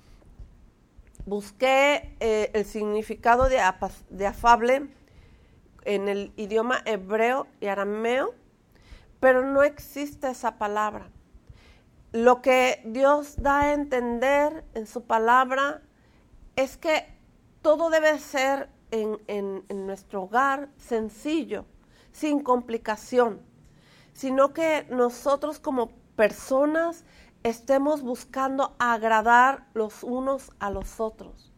Busqué 1.26 2.16
eh, 2.20 2.52
el 2.54 2.66
significado 2.66 3.50
de, 3.50 3.60
de 4.10 4.28
afable 4.28 4.90
en 5.84 6.08
el 6.08 6.32
idioma 6.38 6.82
hebreo 6.86 7.48
y 7.60 7.68
arameo, 7.68 8.34
pero 9.22 9.46
no 9.46 9.64
existe 9.64 10.30
esa 10.30 10.58
palabra. 10.58 11.10
Lo 12.12 12.42
que 12.42 12.82
Dios 12.84 13.42
da 13.42 13.62
a 13.62 13.74
entender 13.74 14.66
en 14.74 14.86
su 14.86 15.04
palabra 15.04 15.82
es 16.58 16.76
que 16.76 17.08
todo 17.62 17.90
debe 17.90 18.20
ser 18.20 18.70
en, 18.90 19.18
en, 19.28 19.64
en, 19.70 19.88
nuestro 19.88 20.24
hogar 20.24 20.68
sencillo, 20.76 21.66
sin 22.12 22.42
complicación, 22.42 23.40
sino 24.12 24.54
que 24.54 24.86
nosotros 24.90 25.60
como 25.60 25.92
personas 26.18 27.06
estemos 27.44 28.02
buscando 28.02 28.76
agradar 28.80 29.68
los 29.74 30.04
unos 30.04 30.52
a 30.60 30.72
los 30.72 31.00
otros. 31.00 31.54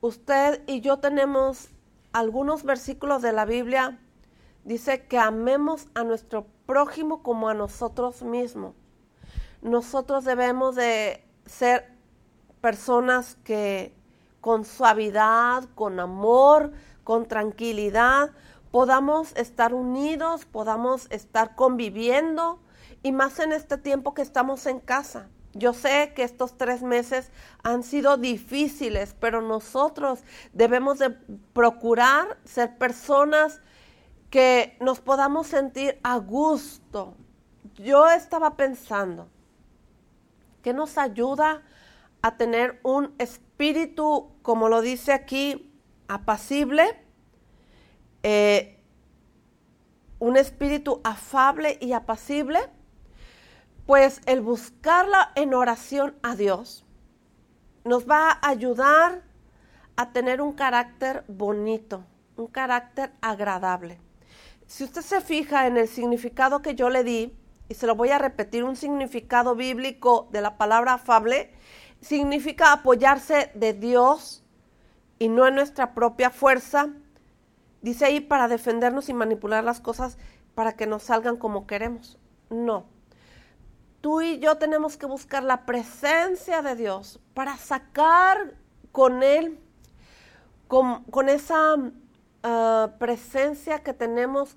Usted 0.00 0.62
y 0.66 0.80
yo 0.80 0.98
tenemos 0.98 1.68
algunos 2.12 2.62
versículos 2.62 3.20
de 3.20 3.32
la 3.32 3.44
Biblia, 3.44 3.98
dice 4.64 5.06
que 5.06 5.18
amemos 5.18 5.88
a 5.94 6.04
nuestro 6.04 6.46
prójimo 6.66 7.22
como 7.22 7.48
a 7.48 7.54
nosotros 7.54 8.22
mismos. 8.22 8.74
Nosotros 9.60 10.24
debemos 10.24 10.74
de 10.74 11.24
ser 11.46 11.92
personas 12.60 13.36
que 13.44 13.94
con 14.40 14.64
suavidad, 14.64 15.64
con 15.74 16.00
amor, 16.00 16.72
con 17.04 17.26
tranquilidad, 17.26 18.30
podamos 18.70 19.36
estar 19.36 19.74
unidos, 19.74 20.46
podamos 20.46 21.06
estar 21.10 21.54
conviviendo, 21.54 22.58
y 23.02 23.12
más 23.12 23.38
en 23.38 23.52
este 23.52 23.78
tiempo 23.78 24.14
que 24.14 24.22
estamos 24.22 24.66
en 24.66 24.80
casa. 24.80 25.28
Yo 25.54 25.74
sé 25.74 26.12
que 26.16 26.22
estos 26.22 26.56
tres 26.56 26.82
meses 26.82 27.30
han 27.62 27.82
sido 27.82 28.16
difíciles, 28.16 29.14
pero 29.20 29.42
nosotros 29.42 30.20
debemos 30.52 30.98
de 30.98 31.10
procurar 31.52 32.38
ser 32.44 32.78
personas 32.78 33.60
que 34.32 34.78
nos 34.80 35.00
podamos 35.00 35.46
sentir 35.46 36.00
a 36.02 36.16
gusto. 36.16 37.14
Yo 37.76 38.08
estaba 38.08 38.56
pensando 38.56 39.28
que 40.62 40.72
nos 40.72 40.96
ayuda 40.96 41.60
a 42.22 42.38
tener 42.38 42.80
un 42.82 43.14
espíritu, 43.18 44.32
como 44.40 44.70
lo 44.70 44.80
dice 44.80 45.12
aquí, 45.12 45.70
apacible, 46.08 46.98
eh, 48.22 48.82
un 50.18 50.38
espíritu 50.38 51.02
afable 51.04 51.76
y 51.82 51.92
apacible 51.92 52.58
pues 53.84 54.22
el 54.24 54.40
buscarla 54.40 55.32
en 55.34 55.52
oración 55.52 56.14
a 56.22 56.36
Dios 56.36 56.86
nos 57.84 58.08
va 58.08 58.30
a 58.30 58.48
ayudar 58.48 59.24
a 59.96 60.12
tener 60.12 60.40
un 60.40 60.52
carácter 60.52 61.22
bonito, 61.28 62.04
un 62.36 62.46
carácter 62.46 63.12
agradable. 63.20 63.98
Si 64.72 64.84
usted 64.84 65.02
se 65.02 65.20
fija 65.20 65.66
en 65.66 65.76
el 65.76 65.86
significado 65.86 66.62
que 66.62 66.74
yo 66.74 66.88
le 66.88 67.04
di, 67.04 67.36
y 67.68 67.74
se 67.74 67.86
lo 67.86 67.94
voy 67.94 68.08
a 68.08 68.16
repetir, 68.16 68.64
un 68.64 68.74
significado 68.74 69.54
bíblico 69.54 70.30
de 70.32 70.40
la 70.40 70.56
palabra 70.56 70.94
afable, 70.94 71.52
significa 72.00 72.72
apoyarse 72.72 73.52
de 73.54 73.74
Dios 73.74 74.42
y 75.18 75.28
no 75.28 75.46
en 75.46 75.56
nuestra 75.56 75.92
propia 75.92 76.30
fuerza. 76.30 76.88
Dice 77.82 78.06
ahí 78.06 78.20
para 78.20 78.48
defendernos 78.48 79.10
y 79.10 79.12
manipular 79.12 79.62
las 79.62 79.78
cosas 79.78 80.16
para 80.54 80.72
que 80.72 80.86
nos 80.86 81.02
salgan 81.02 81.36
como 81.36 81.66
queremos. 81.66 82.18
No, 82.48 82.86
tú 84.00 84.22
y 84.22 84.38
yo 84.38 84.56
tenemos 84.56 84.96
que 84.96 85.04
buscar 85.04 85.42
la 85.42 85.66
presencia 85.66 86.62
de 86.62 86.76
Dios 86.76 87.20
para 87.34 87.58
sacar 87.58 88.54
con 88.90 89.22
Él, 89.22 89.60
con, 90.66 91.04
con 91.04 91.28
esa 91.28 91.76
ah, 92.42 92.92
presencia 92.98 93.82
que 93.82 93.94
tenemos, 93.94 94.56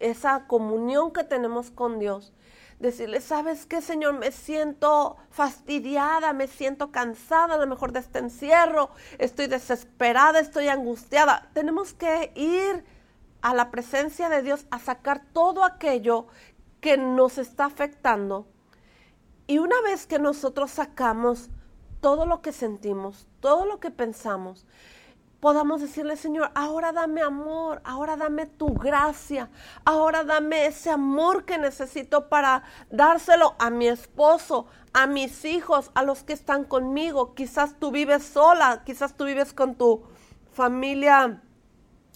esa 0.00 0.46
comunión 0.46 1.12
que 1.12 1.24
tenemos 1.24 1.70
con 1.70 1.98
Dios. 1.98 2.32
Decirle, 2.78 3.20
¿sabes 3.20 3.66
qué, 3.66 3.80
Señor? 3.80 4.14
Me 4.18 4.32
siento 4.32 5.16
fastidiada, 5.30 6.32
me 6.32 6.48
siento 6.48 6.90
cansada 6.90 7.54
a 7.54 7.58
lo 7.58 7.66
mejor 7.66 7.92
de 7.92 8.00
este 8.00 8.18
encierro, 8.18 8.90
estoy 9.18 9.46
desesperada, 9.46 10.40
estoy 10.40 10.68
angustiada. 10.68 11.48
Tenemos 11.54 11.94
que 11.94 12.32
ir 12.34 12.84
a 13.40 13.54
la 13.54 13.70
presencia 13.70 14.28
de 14.28 14.42
Dios 14.42 14.66
a 14.70 14.78
sacar 14.78 15.22
todo 15.32 15.64
aquello 15.64 16.26
que 16.80 16.96
nos 16.96 17.38
está 17.38 17.66
afectando. 17.66 18.46
Y 19.46 19.58
una 19.58 19.80
vez 19.82 20.06
que 20.06 20.18
nosotros 20.18 20.70
sacamos 20.70 21.50
todo 22.00 22.26
lo 22.26 22.42
que 22.42 22.52
sentimos, 22.52 23.28
todo 23.40 23.64
lo 23.66 23.80
que 23.80 23.90
pensamos, 23.90 24.66
podamos 25.44 25.82
decirle, 25.82 26.16
Señor, 26.16 26.50
ahora 26.54 26.90
dame 26.90 27.20
amor, 27.20 27.82
ahora 27.84 28.16
dame 28.16 28.46
tu 28.46 28.72
gracia, 28.72 29.50
ahora 29.84 30.24
dame 30.24 30.64
ese 30.64 30.88
amor 30.88 31.44
que 31.44 31.58
necesito 31.58 32.30
para 32.30 32.62
dárselo 32.88 33.54
a 33.58 33.68
mi 33.68 33.86
esposo, 33.86 34.68
a 34.94 35.06
mis 35.06 35.44
hijos, 35.44 35.90
a 35.94 36.02
los 36.02 36.22
que 36.22 36.32
están 36.32 36.64
conmigo. 36.64 37.34
Quizás 37.34 37.78
tú 37.78 37.90
vives 37.90 38.22
sola, 38.24 38.84
quizás 38.86 39.18
tú 39.18 39.26
vives 39.26 39.52
con 39.52 39.74
tu 39.74 40.04
familia, 40.50 41.42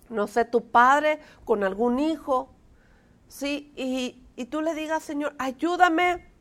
no 0.08 0.26
sé, 0.26 0.46
tu 0.46 0.70
padre, 0.70 1.20
con 1.44 1.64
algún 1.64 1.98
hijo, 1.98 2.54
¿sí? 3.26 3.74
Y, 3.76 4.24
y 4.36 4.46
tú 4.46 4.62
le 4.62 4.74
digas, 4.74 5.02
Señor, 5.02 5.34
ayúdame 5.38 6.32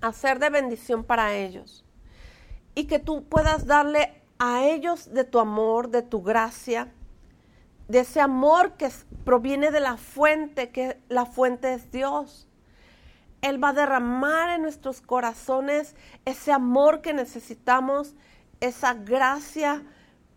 a 0.00 0.12
ser 0.12 0.40
de 0.40 0.50
bendición 0.50 1.04
para 1.04 1.36
ellos. 1.36 1.84
Y 2.74 2.86
que 2.86 2.98
tú 2.98 3.28
puedas 3.28 3.68
darle 3.68 4.23
a 4.46 4.62
ellos 4.62 5.14
de 5.14 5.24
tu 5.24 5.38
amor, 5.38 5.88
de 5.88 6.02
tu 6.02 6.20
gracia, 6.20 6.92
de 7.88 8.00
ese 8.00 8.20
amor 8.20 8.74
que 8.74 8.90
proviene 9.24 9.70
de 9.70 9.80
la 9.80 9.96
fuente, 9.96 10.68
que 10.68 11.00
la 11.08 11.24
fuente 11.24 11.72
es 11.72 11.90
Dios. 11.90 12.46
Él 13.40 13.62
va 13.62 13.70
a 13.70 13.72
derramar 13.72 14.50
en 14.50 14.60
nuestros 14.60 15.00
corazones 15.00 15.96
ese 16.26 16.52
amor 16.52 17.00
que 17.00 17.14
necesitamos, 17.14 18.14
esa 18.60 18.92
gracia, 18.92 19.82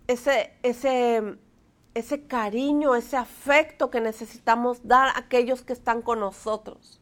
ese, 0.08 0.54
ese, 0.64 1.38
ese 1.94 2.28
cariño, 2.28 2.96
ese 2.96 3.18
afecto 3.18 3.92
que 3.92 4.00
necesitamos 4.00 4.88
dar 4.88 5.10
a 5.10 5.20
aquellos 5.20 5.64
que 5.64 5.74
están 5.74 6.02
con 6.02 6.22
nosotros. 6.22 7.02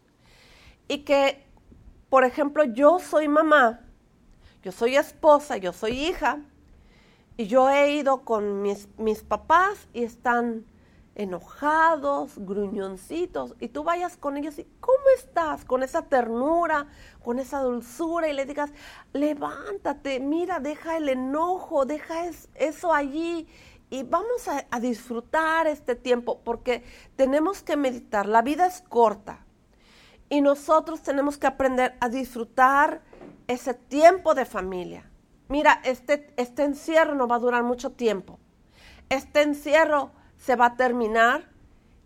Y 0.87 0.99
que, 0.99 1.45
por 2.09 2.23
ejemplo, 2.23 2.63
yo 2.63 2.97
soy 2.97 3.27
mamá, 3.27 3.81
yo 4.63 4.71
soy 4.71 4.95
esposa, 4.95 5.57
yo 5.57 5.71
soy 5.71 5.91
hija, 6.07 6.39
y 7.37 7.47
yo 7.47 7.69
he 7.69 7.91
ido 7.91 8.23
con 8.23 8.61
mis, 8.61 8.87
mis 8.97 9.23
papás 9.23 9.87
y 9.93 10.03
están 10.03 10.65
enojados, 11.15 12.33
gruñoncitos, 12.37 13.55
y 13.59 13.69
tú 13.69 13.83
vayas 13.83 14.17
con 14.17 14.35
ellos 14.35 14.59
y 14.59 14.67
¿cómo 14.81 15.03
estás? 15.17 15.63
Con 15.63 15.81
esa 15.81 16.03
ternura, 16.03 16.87
con 17.23 17.39
esa 17.39 17.61
dulzura 17.61 18.27
y 18.27 18.33
le 18.33 18.45
digas, 18.45 18.71
levántate, 19.13 20.19
mira, 20.19 20.59
deja 20.59 20.97
el 20.97 21.07
enojo, 21.07 21.85
deja 21.85 22.25
eso 22.55 22.93
allí 22.93 23.47
y 23.89 24.03
vamos 24.03 24.47
a, 24.49 24.65
a 24.69 24.79
disfrutar 24.81 25.67
este 25.67 25.95
tiempo 25.95 26.41
porque 26.43 26.83
tenemos 27.15 27.63
que 27.63 27.77
meditar, 27.77 28.27
la 28.27 28.41
vida 28.41 28.65
es 28.65 28.81
corta 28.81 29.45
y 30.27 30.41
nosotros 30.41 31.01
tenemos 31.01 31.37
que 31.37 31.47
aprender 31.47 31.95
a 32.01 32.09
disfrutar 32.09 33.01
ese 33.47 33.73
tiempo 33.73 34.33
de 34.33 34.43
familia 34.43 35.09
mira, 35.47 35.81
este, 35.83 36.33
este 36.37 36.63
encierro 36.63 37.15
no 37.15 37.27
va 37.27 37.35
a 37.35 37.39
durar 37.39 37.63
mucho 37.63 37.91
tiempo. 37.91 38.39
Este 39.09 39.41
encierro 39.41 40.11
se 40.37 40.55
va 40.55 40.67
a 40.67 40.75
terminar 40.75 41.49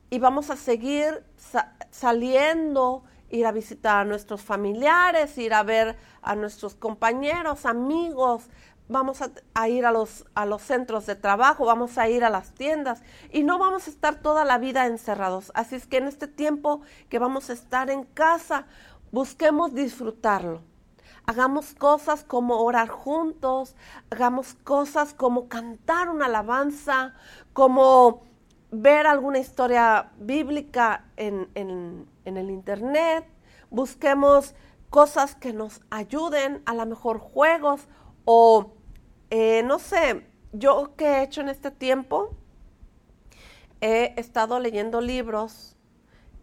y 0.10 0.20
vamos 0.20 0.50
a 0.50 0.56
seguir 0.56 1.24
saliendo, 1.92 3.04
ir 3.30 3.46
a 3.46 3.52
visitar 3.52 3.98
a 3.98 4.06
nuestros 4.06 4.42
familiares, 4.42 5.38
ir 5.38 5.54
a 5.54 5.64
ver 5.64 5.98
a 6.22 6.36
nuestros 6.36 6.76
compañeros, 6.76 7.66
amigos, 7.66 8.50
vamos 8.90 9.20
a, 9.54 9.70
ir 9.70 9.86
a 9.86 9.92
los, 9.92 10.26
a 10.34 10.46
los 10.46 10.64
centros 10.64 11.06
de 11.06 11.16
trabajo, 11.16 11.66
vamos 11.66 11.98
a 11.98 12.10
ir 12.10 12.24
a 12.24 12.30
las 12.30 12.54
tiendas 12.54 13.04
y 13.32 13.44
no 13.44 13.60
vamos 13.60 13.88
a 13.88 13.92
estar 13.92 14.16
toda 14.16 14.44
la 14.44 14.58
vida 14.58 14.88
encerrados. 14.88 15.52
Así 15.54 15.76
es 15.76 15.86
que 15.86 15.98
en 15.98 16.08
este 16.08 16.28
tiempo 16.28 16.82
que 17.08 17.20
vamos 17.20 17.50
a 17.50 17.54
estar 17.54 17.90
en 17.90 18.04
casa, 18.04 18.66
busquemos 19.12 19.74
disfrutarlo. 19.74 20.62
Hagamos 21.30 21.76
cosas 21.76 22.24
como 22.24 22.58
orar 22.64 22.90
juntos, 22.90 23.76
hagamos 24.10 24.56
cosas 24.64 25.14
como 25.14 25.48
cantar 25.48 26.10
una 26.10 26.26
alabanza, 26.26 27.14
como 27.54 28.24
ver 28.72 29.06
alguna 29.06 29.38
historia 29.38 30.12
bíblica 30.18 31.06
en, 31.18 31.48
el 32.26 32.50
internet, 32.50 33.28
busquemos 33.70 34.56
cosas 34.90 35.36
que 35.36 35.54
nos 35.54 35.82
ayuden, 35.92 36.64
a 36.66 36.74
lo 36.74 36.88
mejor 36.88 37.20
juegos 37.20 37.88
o 38.26 38.72
eh, 39.30 39.62
no 39.62 39.78
sé, 39.78 40.26
yo 40.52 40.96
que 40.96 41.06
he 41.06 41.22
hecho 41.22 41.42
en 41.42 41.50
este 41.50 41.70
tiempo, 41.70 42.32
he 43.82 44.16
estado 44.18 44.60
leyendo 44.60 45.00
libros, 45.00 45.76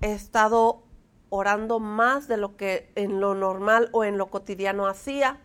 he 0.01 0.13
estado 0.13 0.86
orando 1.29 1.81
más 1.81 2.29
de 2.29 2.37
lo 2.37 2.57
que 2.57 2.93
en 2.95 3.21
lo 3.21 3.35
normal 3.35 3.89
o 3.93 4.05
en 4.05 4.19
lo 4.19 4.29
cotidiano 4.29 4.87
hacía. 4.87 5.41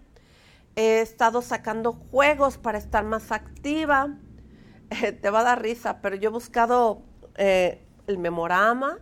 He 0.76 1.02
estado 1.02 1.42
sacando 1.42 1.94
juegos 1.94 2.58
para 2.58 2.78
estar 2.78 3.04
más 3.04 3.32
activa. 3.32 4.16
te 5.22 5.30
va 5.30 5.40
a 5.42 5.44
dar 5.44 5.62
risa, 5.62 6.02
pero 6.02 6.16
yo 6.16 6.30
he 6.30 6.34
buscado 6.34 7.02
eh, 7.36 7.86
el 8.08 8.18
memorama, 8.18 9.00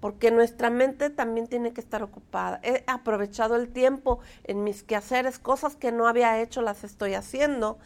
porque 0.00 0.30
nuestra 0.30 0.70
mente 0.70 1.10
también 1.10 1.46
tiene 1.46 1.72
que 1.72 1.80
estar 1.80 2.02
ocupada. 2.02 2.60
He 2.62 2.84
aprovechado 2.86 3.56
el 3.56 3.72
tiempo 3.72 4.20
en 4.44 4.62
mis 4.62 4.82
quehaceres, 4.82 5.38
cosas 5.38 5.76
que 5.76 5.90
no 5.90 6.06
había 6.06 6.40
hecho 6.40 6.62
las 6.62 6.84
estoy 6.84 7.14
haciendo, 7.14 7.78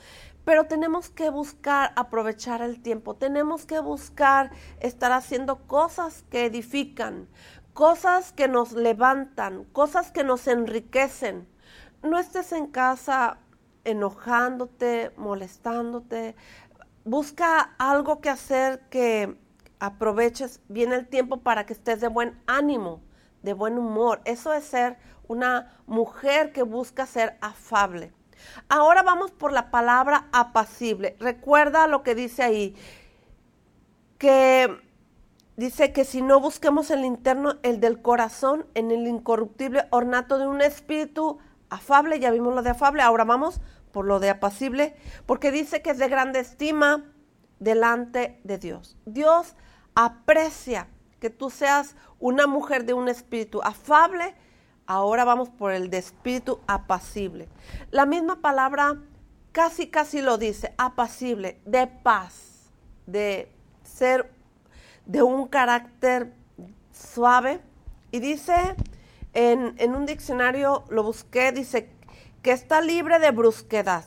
pero 0.44 0.64
tenemos 0.64 1.10
que 1.10 1.30
buscar 1.30 1.92
aprovechar 1.96 2.62
el 2.62 2.80
tiempo, 2.82 3.14
tenemos 3.14 3.66
que 3.66 3.80
buscar 3.80 4.50
estar 4.80 5.12
haciendo 5.12 5.66
cosas 5.66 6.24
que 6.30 6.46
edifican, 6.46 7.28
cosas 7.72 8.32
que 8.32 8.48
nos 8.48 8.72
levantan, 8.72 9.64
cosas 9.72 10.10
que 10.10 10.24
nos 10.24 10.46
enriquecen. 10.46 11.48
No 12.02 12.18
estés 12.18 12.52
en 12.52 12.66
casa 12.66 13.38
enojándote, 13.84 15.12
molestándote. 15.16 16.36
Busca 17.04 17.74
algo 17.78 18.20
que 18.20 18.30
hacer 18.30 18.80
que 18.90 19.36
aproveches 19.78 20.60
bien 20.68 20.92
el 20.92 21.08
tiempo 21.08 21.38
para 21.38 21.66
que 21.66 21.72
estés 21.72 22.00
de 22.00 22.08
buen 22.08 22.40
ánimo, 22.46 23.02
de 23.42 23.54
buen 23.54 23.78
humor. 23.78 24.20
Eso 24.24 24.52
es 24.52 24.64
ser 24.64 24.98
una 25.26 25.80
mujer 25.86 26.52
que 26.52 26.62
busca 26.62 27.06
ser 27.06 27.38
afable. 27.40 28.12
Ahora 28.68 29.02
vamos 29.02 29.30
por 29.30 29.52
la 29.52 29.70
palabra 29.70 30.28
apacible. 30.32 31.16
Recuerda 31.18 31.86
lo 31.86 32.02
que 32.02 32.14
dice 32.14 32.42
ahí, 32.42 32.74
que 34.18 34.89
dice 35.60 35.92
que 35.92 36.06
si 36.06 36.22
no 36.22 36.40
busquemos 36.40 36.90
el 36.90 37.04
interno, 37.04 37.58
el 37.62 37.80
del 37.80 38.00
corazón, 38.00 38.64
en 38.74 38.90
el 38.90 39.06
incorruptible 39.06 39.86
ornato 39.90 40.38
de 40.38 40.46
un 40.46 40.62
espíritu 40.62 41.38
afable, 41.68 42.18
ya 42.18 42.30
vimos 42.30 42.54
lo 42.54 42.62
de 42.62 42.70
afable, 42.70 43.02
ahora 43.02 43.24
vamos 43.24 43.60
por 43.92 44.06
lo 44.06 44.20
de 44.20 44.30
apacible, 44.30 44.96
porque 45.26 45.52
dice 45.52 45.82
que 45.82 45.90
es 45.90 45.98
de 45.98 46.08
grande 46.08 46.40
estima 46.40 47.12
delante 47.58 48.40
de 48.42 48.56
Dios. 48.56 48.96
Dios 49.04 49.54
aprecia 49.94 50.88
que 51.20 51.28
tú 51.28 51.50
seas 51.50 51.94
una 52.18 52.46
mujer 52.46 52.86
de 52.86 52.94
un 52.94 53.10
espíritu 53.10 53.60
afable, 53.62 54.34
ahora 54.86 55.24
vamos 55.24 55.50
por 55.50 55.72
el 55.72 55.90
de 55.90 55.98
espíritu 55.98 56.60
apacible. 56.68 57.50
La 57.90 58.06
misma 58.06 58.40
palabra 58.40 58.96
casi, 59.52 59.88
casi 59.88 60.22
lo 60.22 60.38
dice, 60.38 60.74
apacible, 60.78 61.60
de 61.66 61.86
paz, 61.86 62.72
de 63.04 63.52
ser 63.82 64.39
de 65.06 65.22
un 65.22 65.48
carácter 65.48 66.32
suave. 66.92 67.60
Y 68.10 68.20
dice, 68.20 68.76
en, 69.32 69.94
un 69.94 70.06
diccionario 70.06 70.84
lo 70.88 71.02
busqué, 71.02 71.52
dice 71.52 71.90
que 72.42 72.52
está 72.52 72.80
libre 72.80 73.18
de 73.18 73.30
brusquedad 73.30 74.04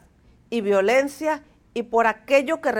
y 0.49 0.61
violencia 0.61 1.43
y 1.73 1.83
por 1.83 2.07
aquello 2.07 2.61
que 2.61 2.71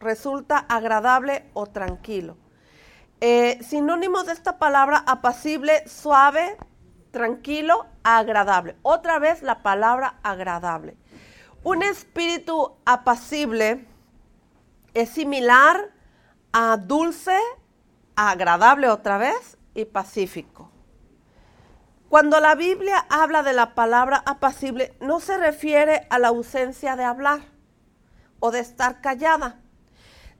resulta 0.00 0.58
agradable 0.58 1.44
o 1.54 1.66
tranquilo. 1.66 2.36
Eh, 3.20 3.58
sinónimo 3.62 4.22
de 4.22 4.32
esta 4.32 4.58
palabra 4.58 5.02
apacible, 5.06 5.86
suave, 5.88 6.56
tranquilo, 7.10 7.86
agradable. 8.04 8.76
Otra 8.82 9.18
vez 9.18 9.42
la 9.42 9.62
palabra 9.62 10.20
agradable. 10.22 10.96
Un 11.64 11.82
espíritu 11.82 12.76
apacible 12.84 13.84
es 14.94 15.08
similar 15.10 15.90
a 16.52 16.76
dulce, 16.76 17.38
agradable 18.16 18.88
otra 18.88 19.18
vez 19.18 19.56
y 19.74 19.84
pacífico. 19.84 20.70
Cuando 22.08 22.40
la 22.40 22.54
Biblia 22.54 23.06
habla 23.10 23.42
de 23.42 23.52
la 23.52 23.74
palabra 23.74 24.22
apacible, 24.24 24.96
no 25.00 25.20
se 25.20 25.36
refiere 25.36 26.06
a 26.08 26.18
la 26.18 26.28
ausencia 26.28 26.96
de 26.96 27.04
hablar. 27.04 27.40
o 28.40 28.52
de 28.52 28.60
estar 28.60 29.00
callada. 29.00 29.60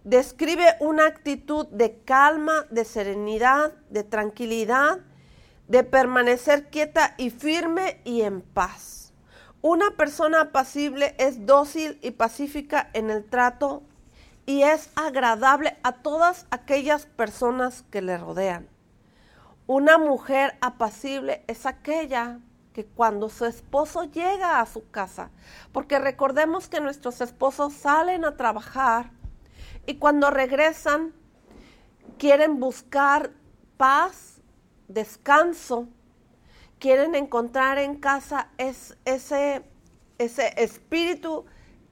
Describe 0.04 0.76
una 0.78 1.06
actitud 1.06 1.66
de 1.66 2.00
calma, 2.04 2.64
de 2.70 2.84
serenidad, 2.84 3.72
de 3.90 4.04
tranquilidad, 4.04 5.00
de 5.66 5.82
permanecer 5.82 6.70
quieta 6.70 7.14
y 7.18 7.30
firme 7.30 8.00
y 8.04 8.22
en 8.22 8.40
paz. 8.40 9.12
Una 9.62 9.96
persona 9.96 10.42
apacible 10.42 11.16
es 11.18 11.44
dócil 11.44 11.98
y 12.00 12.12
pacífica 12.12 12.88
en 12.92 13.10
el 13.10 13.24
trato 13.28 13.82
y 14.48 14.62
es 14.62 14.88
agradable 14.94 15.76
a 15.82 15.92
todas 15.92 16.46
aquellas 16.50 17.04
personas 17.04 17.84
que 17.90 18.00
le 18.00 18.16
rodean. 18.16 18.66
Una 19.66 19.98
mujer 19.98 20.56
apacible 20.62 21.44
es 21.48 21.66
aquella 21.66 22.40
que 22.72 22.86
cuando 22.86 23.28
su 23.28 23.44
esposo 23.44 24.04
llega 24.04 24.58
a 24.58 24.64
su 24.64 24.90
casa, 24.90 25.30
porque 25.70 25.98
recordemos 25.98 26.66
que 26.66 26.80
nuestros 26.80 27.20
esposos 27.20 27.74
salen 27.74 28.24
a 28.24 28.38
trabajar 28.38 29.10
y 29.84 29.96
cuando 29.96 30.30
regresan 30.30 31.12
quieren 32.16 32.58
buscar 32.58 33.32
paz, 33.76 34.40
descanso, 34.88 35.88
quieren 36.78 37.14
encontrar 37.14 37.76
en 37.76 37.96
casa 37.96 38.48
ese, 38.56 39.62
ese 40.16 40.54
espíritu 40.56 41.44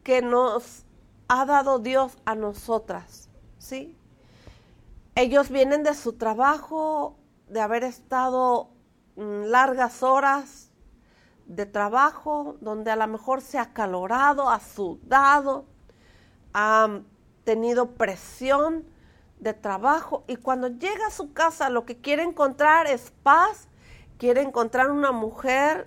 que 0.02 0.22
nos 0.22 0.85
ha 1.28 1.44
dado 1.44 1.78
Dios 1.78 2.16
a 2.24 2.34
nosotras, 2.34 3.28
¿sí? 3.58 3.96
Ellos 5.14 5.50
vienen 5.50 5.82
de 5.82 5.94
su 5.94 6.14
trabajo, 6.14 7.16
de 7.48 7.60
haber 7.60 7.84
estado 7.84 8.70
mm, 9.16 9.44
largas 9.44 10.02
horas 10.02 10.70
de 11.46 11.64
trabajo, 11.64 12.56
donde 12.60 12.90
a 12.90 12.96
lo 12.96 13.06
mejor 13.06 13.40
se 13.40 13.58
ha 13.58 13.62
acalorado, 13.62 14.50
ha 14.50 14.60
sudado, 14.60 15.66
ha 16.52 17.00
tenido 17.44 17.92
presión 17.92 18.84
de 19.38 19.54
trabajo 19.54 20.24
y 20.26 20.36
cuando 20.36 20.68
llega 20.68 21.06
a 21.06 21.10
su 21.10 21.32
casa 21.32 21.70
lo 21.70 21.84
que 21.84 22.00
quiere 22.00 22.22
encontrar 22.22 22.86
es 22.86 23.12
paz, 23.22 23.68
quiere 24.18 24.42
encontrar 24.42 24.90
una 24.90 25.12
mujer 25.12 25.86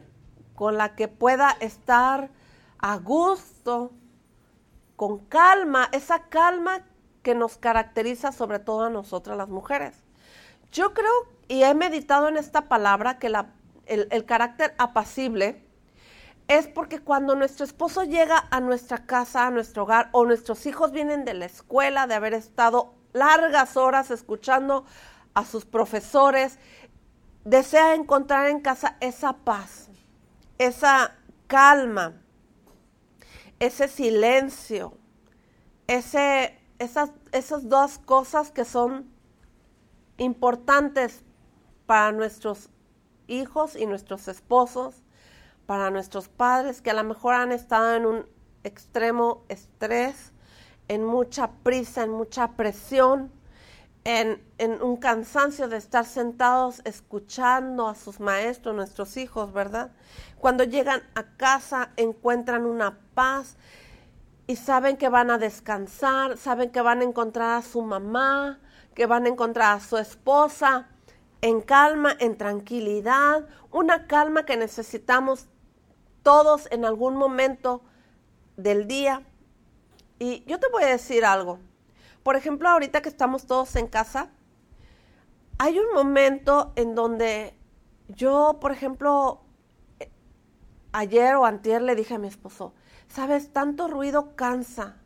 con 0.56 0.78
la 0.78 0.96
que 0.96 1.08
pueda 1.08 1.52
estar 1.60 2.30
a 2.78 2.98
gusto, 2.98 3.92
con 5.00 5.20
calma, 5.20 5.88
esa 5.94 6.24
calma 6.24 6.82
que 7.24 7.34
nos 7.34 7.58
caracteriza 7.58 8.34
sobre 8.34 8.60
todo 8.60 8.84
a 8.84 8.90
nosotras 8.90 9.38
las 9.38 9.48
mujeres. 9.48 9.96
Yo 10.74 10.94
creo 10.94 11.14
y 11.48 11.64
he 11.64 11.74
meditado 11.74 12.28
en 12.28 12.36
esta 12.36 12.68
palabra 12.68 13.18
que 13.18 13.32
el, 13.86 14.26
carácter 14.26 14.76
apacible 14.78 15.64
es 16.50 16.68
porque 16.68 17.00
cuando 17.00 17.36
nuestro 17.36 17.64
esposo 17.64 18.04
llega 18.04 18.44
a 18.52 18.60
nuestra 18.60 19.06
casa, 19.06 19.48
a 19.48 19.52
nuestro 19.52 19.84
hogar, 19.84 20.10
o 20.12 20.26
nuestros 20.26 20.66
hijos 20.66 20.92
vienen 20.92 21.24
de 21.24 21.34
la 21.34 21.46
escuela, 21.46 22.06
de 22.06 22.16
haber 22.16 22.34
estado 22.34 22.94
largas 23.14 23.78
horas 23.78 24.12
escuchando 24.12 24.84
a 25.34 25.46
sus 25.46 25.64
profesores, 25.64 26.60
desea 27.46 27.96
encontrar 27.96 28.50
en 28.50 28.60
casa 28.60 28.98
esa 29.00 29.32
paz, 29.32 29.88
esa 30.58 31.16
calma, 31.48 32.16
ese 33.60 33.88
silencio, 33.88 34.98
ese, 35.88 36.58
esas, 36.80 37.12
esas 37.32 37.68
dos 37.68 37.98
cosas 38.00 38.52
que 38.52 38.66
son 38.66 39.10
importantes 40.18 41.24
para 41.86 42.12
nuestros 42.12 42.70
hijos 43.28 43.76
y 43.76 43.86
nuestros 43.86 44.28
esposos, 44.28 45.04
para 45.66 45.90
nuestros 45.92 46.30
padres 46.30 46.82
que 46.82 46.90
a 46.90 46.94
lo 46.94 47.04
mejor 47.04 47.36
han 47.36 47.52
estado 47.52 47.96
en 47.96 48.06
un 48.06 48.26
extremo 48.64 49.44
estrés, 49.50 50.34
en 50.88 51.04
mucha 51.04 51.52
prisa, 51.64 52.04
en 52.04 52.12
mucha 52.12 52.54
presión, 52.54 53.32
en, 54.10 54.82
un 54.82 54.98
cansancio 54.98 55.68
de 55.68 55.78
estar 55.78 56.06
sentados 56.06 56.82
escuchando 56.84 57.88
a 57.88 57.96
sus 57.96 58.20
maestros, 58.20 58.76
nuestros 58.76 59.18
hijos, 59.18 59.54
¿verdad? 59.54 59.92
Cuando 60.40 60.64
llegan 60.64 61.04
a 61.14 61.24
casa 61.38 61.92
encuentran 61.96 62.66
una 62.66 62.98
paz 63.14 63.56
y 64.48 64.56
saben 64.56 64.98
que 64.98 65.10
van 65.10 65.30
a 65.30 65.38
descansar, 65.38 66.38
saben 66.38 66.72
que 66.72 66.82
van 66.82 67.02
a 67.02 67.04
encontrar 67.04 67.58
a 67.58 67.62
su 67.62 67.84
mamá, 67.84 68.60
que 68.96 69.06
van 69.06 69.26
a 69.26 69.30
encontrar 69.30 69.78
a 69.78 69.80
su 69.80 69.98
esposa 69.98 70.88
en 71.42 71.62
calma, 71.62 72.16
en 72.20 72.36
tranquilidad, 72.36 73.48
una 73.72 74.08
calma 74.08 74.44
que 74.44 74.58
necesitamos 74.58 75.46
todos 76.24 76.68
en 76.72 76.84
algún 76.84 77.16
momento 77.16 77.84
del 78.58 78.88
día. 78.88 79.22
Y 80.18 80.44
yo 80.46 80.60
te 80.60 80.68
voy 80.70 80.84
a 80.84 80.88
decir 80.88 81.24
algo. 81.24 81.60
Por 82.24 82.36
ejemplo, 82.36 82.70
ahorita 82.70 83.02
que 83.02 83.10
estamos 83.10 83.48
todos 83.48 83.76
en 83.76 83.88
casa, 83.88 84.30
hay 85.58 85.80
un 85.80 85.94
momento 85.94 86.74
en 86.76 86.96
donde 86.96 87.54
yo, 88.08 88.58
por 88.60 88.72
ejemplo, 88.72 89.42
ayer 90.92 91.36
o 91.36 91.46
antier 91.46 91.82
le 91.82 91.96
dije 91.96 92.16
a 92.16 92.20
mi 92.20 92.28
esposo, 92.28 92.74
sabes, 93.08 93.52
tanto 93.52 93.88
ruido 93.88 94.36
cansa, 94.36 94.98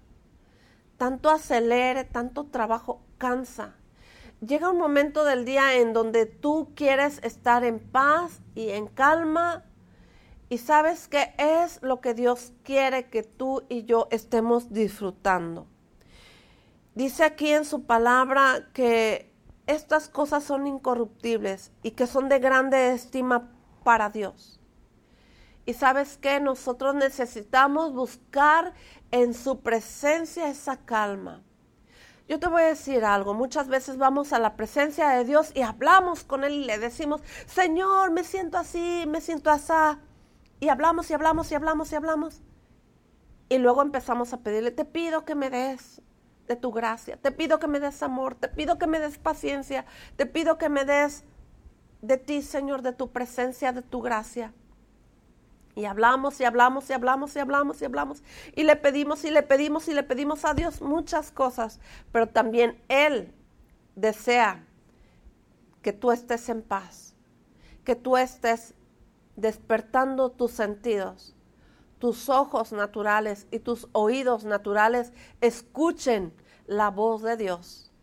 tanto 0.98 1.30
acelere, 1.30 2.04
tanto 2.04 2.46
trabajo 2.46 3.02
cansa. 3.18 3.76
Llega 4.46 4.70
un 4.70 4.78
momento 4.78 5.24
del 5.24 5.46
día 5.46 5.76
en 5.76 5.94
donde 5.94 6.26
tú 6.26 6.74
quieres 6.76 7.20
estar 7.24 7.64
en 7.64 7.80
paz 7.80 8.42
y 8.56 8.70
en 8.70 8.88
calma 8.88 9.64
y 10.50 10.58
sabes 10.58 11.08
que 11.08 11.34
es 11.38 11.82
lo 11.82 12.02
que 12.02 12.14
Dios 12.14 12.54
quiere 12.64 13.10
que 13.10 13.24
tú 13.24 13.64
y 13.70 13.86
yo 13.86 14.08
estemos 14.12 14.72
disfrutando. 14.72 15.68
Dice 16.96 17.24
aquí 17.24 17.50
en 17.50 17.66
su 17.66 17.86
palabra 17.86 18.70
que 18.74 19.34
estas 19.66 20.10
cosas 20.10 20.44
son 20.44 20.68
incorruptibles 20.68 21.72
y 21.82 21.92
que 21.92 22.06
son 22.06 22.30
de 22.30 22.40
grande 22.40 22.94
estima 22.94 23.52
para 23.84 24.10
Dios. 24.10 24.60
Y 25.66 25.74
sabes 25.74 26.18
que 26.18 26.40
nosotros 26.40 26.94
necesitamos 26.94 27.94
buscar 27.94 28.74
en 29.12 29.34
su 29.34 29.62
presencia 29.62 30.50
esa 30.50 30.78
calma. 30.78 31.42
Yo 32.28 32.40
te 32.40 32.48
voy 32.48 32.62
a 32.62 32.68
decir 32.68 33.04
algo, 33.04 33.34
muchas 33.34 33.68
veces 33.68 33.98
vamos 33.98 34.32
a 34.32 34.40
la 34.40 34.56
presencia 34.56 35.10
de 35.10 35.26
Dios 35.26 35.52
y 35.56 35.62
hablamos 35.62 36.24
con 36.24 36.44
Él 36.44 36.54
y 36.54 36.66
le 36.66 36.78
decimos, 36.78 37.22
Señor, 37.48 38.12
me 38.12 38.24
siento 38.24 38.58
así, 38.58 39.06
me 39.08 39.20
siento 39.20 39.50
así. 39.50 39.74
Y 40.60 40.70
hablamos 40.70 41.10
y 41.10 41.14
hablamos 41.14 41.52
y 41.52 41.56
hablamos 41.56 41.92
y 41.92 41.96
hablamos. 41.96 42.42
Y 43.50 43.58
luego 43.58 43.82
empezamos 43.82 44.32
a 44.32 44.42
pedirle, 44.42 44.72
te 44.72 44.86
pido 44.86 45.26
que 45.26 45.36
me 45.36 45.50
des 45.50 46.02
de 46.48 46.56
tu 46.56 46.72
gracia, 46.72 47.18
te 47.18 47.32
pido 47.32 47.60
que 47.60 47.68
me 47.68 47.80
des 47.80 48.04
amor, 48.04 48.36
te 48.36 48.48
pido 48.48 48.78
que 48.78 48.88
me 48.88 49.00
des 49.00 49.18
paciencia, 49.18 49.86
te 50.16 50.26
pido 50.26 50.58
que 50.58 50.70
me 50.70 50.86
des 50.86 51.24
de 52.02 52.18
ti, 52.18 52.42
Señor, 52.42 52.82
de 52.82 52.92
tu 52.92 53.12
presencia, 53.12 53.72
de 53.72 53.82
tu 53.82 54.02
gracia. 54.02 54.54
Y 55.76 55.86
hablamos 55.86 56.40
y 56.40 56.44
hablamos 56.44 56.90
y 56.90 56.94
hablamos 56.94 57.36
y 57.36 57.40
hablamos 57.40 57.82
y 57.82 57.86
hablamos. 57.86 58.24
Y 58.56 58.64
le 58.64 58.76
pedimos 58.76 59.24
y 59.24 59.32
le 59.32 59.42
pedimos 59.42 59.88
y 59.88 59.94
le 59.94 60.04
pedimos 60.04 60.46
a 60.46 60.54
Dios 60.54 60.82
muchas 60.82 61.32
cosas. 61.32 61.80
Pero 62.12 62.28
también 62.28 62.80
Él 62.90 63.34
desea 63.96 64.64
que 65.82 65.94
tú 65.94 66.12
estés 66.12 66.50
en 66.50 66.62
paz. 66.62 67.16
Que 67.84 67.96
tú 67.96 68.18
estés 68.18 68.76
despertando 69.36 70.30
tus 70.30 70.52
sentidos. 70.52 71.36
Tus 72.04 72.28
ojos 72.28 72.74
naturales 72.74 73.48
y 73.50 73.60
tus 73.60 73.88
oídos 73.94 74.44
naturales 74.44 75.14
escuchen 75.40 76.34
la 76.68 76.90
voz 76.90 77.22
de 77.22 77.38
Dios. 77.38 77.94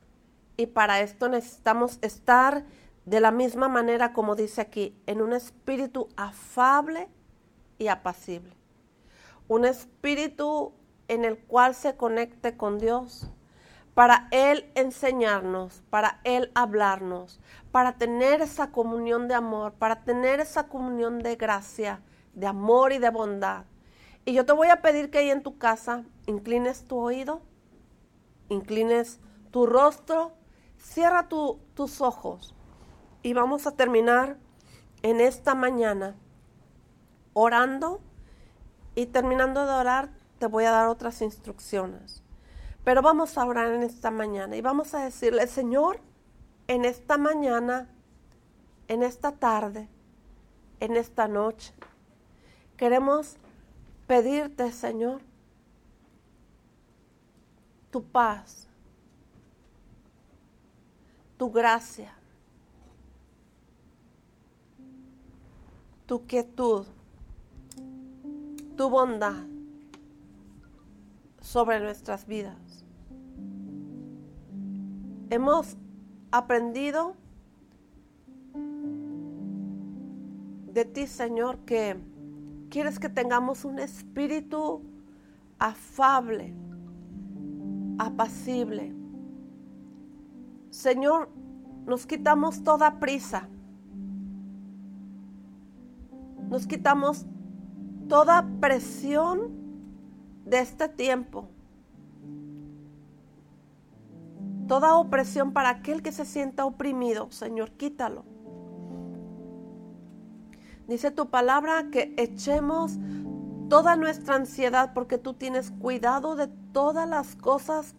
Y 0.57 0.69
para 0.69 1.03
esto 1.03 1.29
necesitamos 1.29 1.99
estar 2.01 2.65
de 3.05 3.21
la 3.21 3.31
misma 3.31 3.69
manera 3.69 4.15
como 4.15 4.37
dice 4.37 4.63
aquí, 4.63 4.97
en 5.05 5.21
un 5.21 5.35
espíritu 5.35 6.09
afable 6.17 7.11
y 7.79 7.89
apacible. 7.89 8.57
Un 9.49 9.67
espíritu 9.67 10.73
en 11.09 11.27
el 11.27 11.39
cual 11.39 11.75
se 11.75 11.95
conecte 11.95 12.57
con 12.57 12.79
Dios 12.79 13.31
para 13.93 14.29
Él 14.31 14.73
enseñarnos, 14.77 15.83
para 15.91 16.23
Él 16.25 16.51
hablarnos, 16.55 17.39
para 17.71 17.99
tener 17.99 18.41
esa 18.41 18.73
comunión 18.73 19.29
de 19.29 19.35
amor, 19.35 19.75
para 19.75 20.05
tener 20.05 20.41
esa 20.41 20.69
comunión 20.69 21.19
de 21.19 21.37
gracia, 21.37 22.01
de 22.33 22.47
amor 22.47 22.95
y 22.95 22.99
de 22.99 23.11
bondad. 23.11 23.67
Y 24.31 24.35
yo 24.35 24.47
te 24.47 24.53
voy 24.53 24.69
a 24.69 24.81
pedir 24.81 25.11
que 25.11 25.19
ahí 25.19 25.31
en 25.31 25.43
tu 25.43 25.59
casa 25.59 26.05
inclines 26.27 26.85
tu 26.85 26.97
oído, 26.99 27.43
inclines 28.49 29.19
tu 29.51 29.67
rostro, 29.67 30.35
cierra 30.79 31.29
tus 31.29 32.01
ojos 32.01 32.55
y 33.25 33.33
vamos 33.33 33.67
a 33.67 33.73
terminar 33.73 34.37
en 35.03 35.21
esta 35.21 35.57
mañana 35.57 36.15
orando 37.33 38.01
y 38.95 39.07
terminando 39.07 39.67
de 39.67 39.73
orar 39.73 40.11
te 40.39 40.47
voy 40.47 40.63
a 40.63 40.71
dar 40.71 40.87
otras 40.87 41.23
instrucciones. 41.23 42.23
Pero 42.85 43.03
vamos 43.03 43.37
a 43.37 43.45
orar 43.45 43.73
en 43.73 43.83
esta 43.83 44.13
mañana 44.13 44.55
y 44.55 44.61
vamos 44.61 44.95
a 44.95 45.03
decirle, 45.03 45.45
Señor, 45.49 45.99
en 46.69 46.85
esta 46.85 47.19
mañana, 47.19 47.89
en 48.87 49.03
esta 49.03 49.33
tarde, 49.33 49.89
en 50.79 50.95
esta 50.95 51.27
noche, 51.27 51.75
queremos 52.77 53.37
pedirte, 54.11 54.73
Señor, 54.73 55.21
tu 57.93 58.03
paz, 58.03 58.69
tu 61.37 61.49
gracia, 61.49 62.13
tu 66.07 66.27
quietud, 66.27 66.87
tu 68.77 68.91
bondad 68.91 69.47
sobre 71.41 71.79
nuestras 71.79 72.27
vidas. 72.27 72.85
Hemos 75.31 75.77
aprendido 76.33 77.15
de 80.67 80.85
ti, 80.85 81.07
Señor, 81.07 81.59
que 81.61 81.97
quieres 82.71 82.99
que 82.99 83.09
tengamos 83.09 83.65
un 83.65 83.79
espíritu 83.79 84.83
afable, 85.59 86.55
apacible. 87.99 88.95
Señor, 90.71 91.29
nos 91.87 92.07
quitamos 92.07 92.63
toda 92.63 93.01
prisa. 93.01 93.49
Nos 96.49 96.67
quitamos 96.67 97.27
toda 98.09 98.49
presión 98.61 99.53
de 100.47 100.61
este 100.61 100.89
tiempo. 100.89 101.49
Toda 104.67 104.95
opresión 104.95 105.53
para 105.53 105.71
aquel 105.71 106.03
que 106.03 106.13
se 106.13 106.25
sienta 106.25 106.65
oprimido, 106.65 107.31
Señor, 107.33 107.73
quítalo. 107.73 108.30
Dice 110.91 111.13
tu 111.13 111.31
palabra 111.31 111.89
que 111.93 112.13
echemos 112.17 112.99
toda 113.69 113.95
nuestra 113.95 114.35
ansiedad 114.35 114.91
porque 114.93 115.19
tú 115.19 115.35
tienes 115.35 115.71
cuidado 115.71 116.35
de 116.35 116.49
todas 116.49 117.09
las 117.09 117.37
cosas 117.37 117.95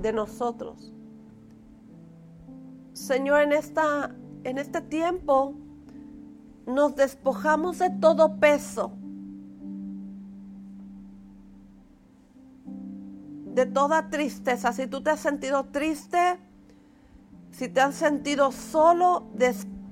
de 0.00 0.12
nosotros. 0.12 0.92
Señor, 2.92 3.40
en, 3.40 3.52
esta, 3.54 4.14
en 4.44 4.56
este 4.56 4.82
tiempo 4.82 5.56
nos 6.64 6.94
despojamos 6.94 7.80
de 7.80 7.90
todo 7.90 8.36
peso, 8.38 8.92
de 13.46 13.66
toda 13.66 14.10
tristeza. 14.10 14.72
Si 14.72 14.86
tú 14.86 15.02
te 15.02 15.10
has 15.10 15.18
sentido 15.18 15.64
triste, 15.64 16.38
si 17.50 17.68
te 17.68 17.80
has 17.80 17.96
sentido 17.96 18.52
solo, 18.52 19.26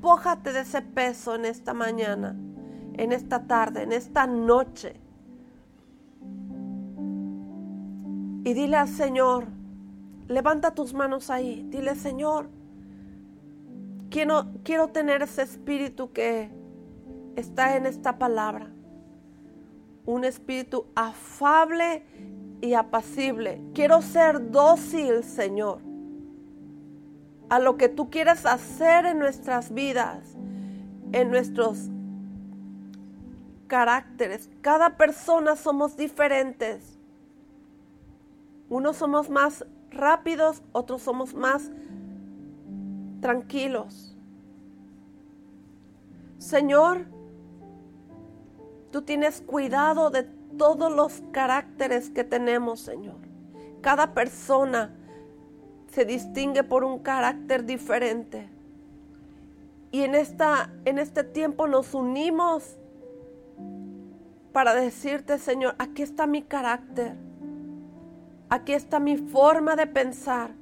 despójate 0.00 0.54
de 0.54 0.60
ese 0.60 0.80
peso 0.80 1.34
en 1.34 1.44
esta 1.44 1.74
mañana, 1.74 2.34
en 2.94 3.12
esta 3.12 3.46
tarde, 3.46 3.82
en 3.82 3.92
esta 3.92 4.26
noche. 4.26 4.94
Y 8.42 8.54
dile 8.54 8.78
al 8.78 8.88
Señor, 8.88 9.48
levanta 10.26 10.70
tus 10.70 10.94
manos 10.94 11.28
ahí, 11.28 11.66
dile 11.68 11.94
Señor, 11.96 12.48
quiero, 14.08 14.46
quiero 14.64 14.88
tener 14.88 15.20
ese 15.20 15.42
espíritu 15.42 16.12
que 16.12 16.50
está 17.36 17.76
en 17.76 17.84
esta 17.84 18.18
palabra. 18.18 18.70
Un 20.06 20.24
espíritu 20.24 20.86
afable 20.94 22.04
y 22.62 22.72
apacible. 22.72 23.60
Quiero 23.74 24.00
ser 24.00 24.50
dócil, 24.50 25.22
Señor 25.24 25.89
a 27.50 27.58
lo 27.58 27.76
que 27.76 27.88
tú 27.88 28.10
quieres 28.10 28.46
hacer 28.46 29.04
en 29.06 29.18
nuestras 29.18 29.74
vidas, 29.74 30.36
en 31.12 31.30
nuestros 31.30 31.90
caracteres. 33.66 34.48
Cada 34.62 34.96
persona 34.96 35.56
somos 35.56 35.96
diferentes. 35.96 36.96
Unos 38.68 38.96
somos 38.96 39.28
más 39.28 39.66
rápidos, 39.90 40.62
otros 40.70 41.02
somos 41.02 41.34
más 41.34 41.72
tranquilos. 43.20 44.16
Señor, 46.38 47.06
tú 48.92 49.02
tienes 49.02 49.40
cuidado 49.40 50.10
de 50.10 50.22
todos 50.56 50.92
los 50.92 51.20
caracteres 51.32 52.10
que 52.10 52.22
tenemos, 52.22 52.78
Señor. 52.78 53.18
Cada 53.80 54.14
persona 54.14 54.94
se 55.90 56.04
distingue 56.04 56.62
por 56.62 56.84
un 56.84 57.00
carácter 57.00 57.64
diferente. 57.64 58.48
Y 59.90 60.02
en, 60.02 60.14
esta, 60.14 60.70
en 60.84 60.98
este 60.98 61.24
tiempo 61.24 61.66
nos 61.66 61.94
unimos 61.94 62.76
para 64.52 64.74
decirte, 64.74 65.38
Señor, 65.38 65.74
aquí 65.78 66.02
está 66.02 66.26
mi 66.26 66.42
carácter. 66.42 67.16
Aquí 68.48 68.72
está 68.72 69.00
mi 69.00 69.16
forma 69.16 69.74
de 69.76 69.86
pensar. 69.86 70.52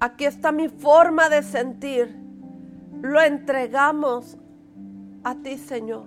Aquí 0.00 0.24
está 0.26 0.52
mi 0.52 0.68
forma 0.68 1.28
de 1.28 1.42
sentir. 1.42 2.14
Lo 3.00 3.20
entregamos 3.20 4.36
a 5.24 5.34
ti, 5.34 5.56
Señor. 5.56 6.06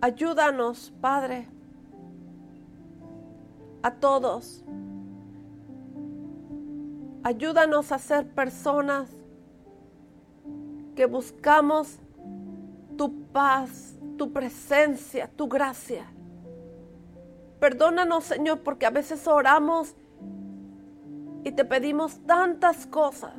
Ayúdanos, 0.00 0.92
Padre, 1.00 1.46
a 3.82 3.90
todos 3.92 4.64
Ayúdanos 7.24 7.92
a 7.92 7.98
ser 7.98 8.26
personas 8.26 9.08
que 10.96 11.06
buscamos 11.06 12.00
tu 12.96 13.26
paz, 13.32 13.96
tu 14.18 14.32
presencia, 14.32 15.30
tu 15.36 15.46
gracia. 15.46 16.04
Perdónanos, 17.60 18.24
Señor, 18.24 18.60
porque 18.62 18.86
a 18.86 18.90
veces 18.90 19.28
oramos 19.28 19.94
y 21.44 21.52
te 21.52 21.64
pedimos 21.64 22.18
tantas 22.26 22.86
cosas. 22.88 23.36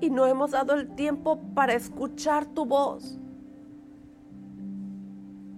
Y 0.00 0.10
no 0.10 0.26
hemos 0.26 0.52
dado 0.52 0.74
el 0.74 0.94
tiempo 0.94 1.40
para 1.54 1.74
escuchar 1.74 2.46
tu 2.46 2.66
voz, 2.66 3.18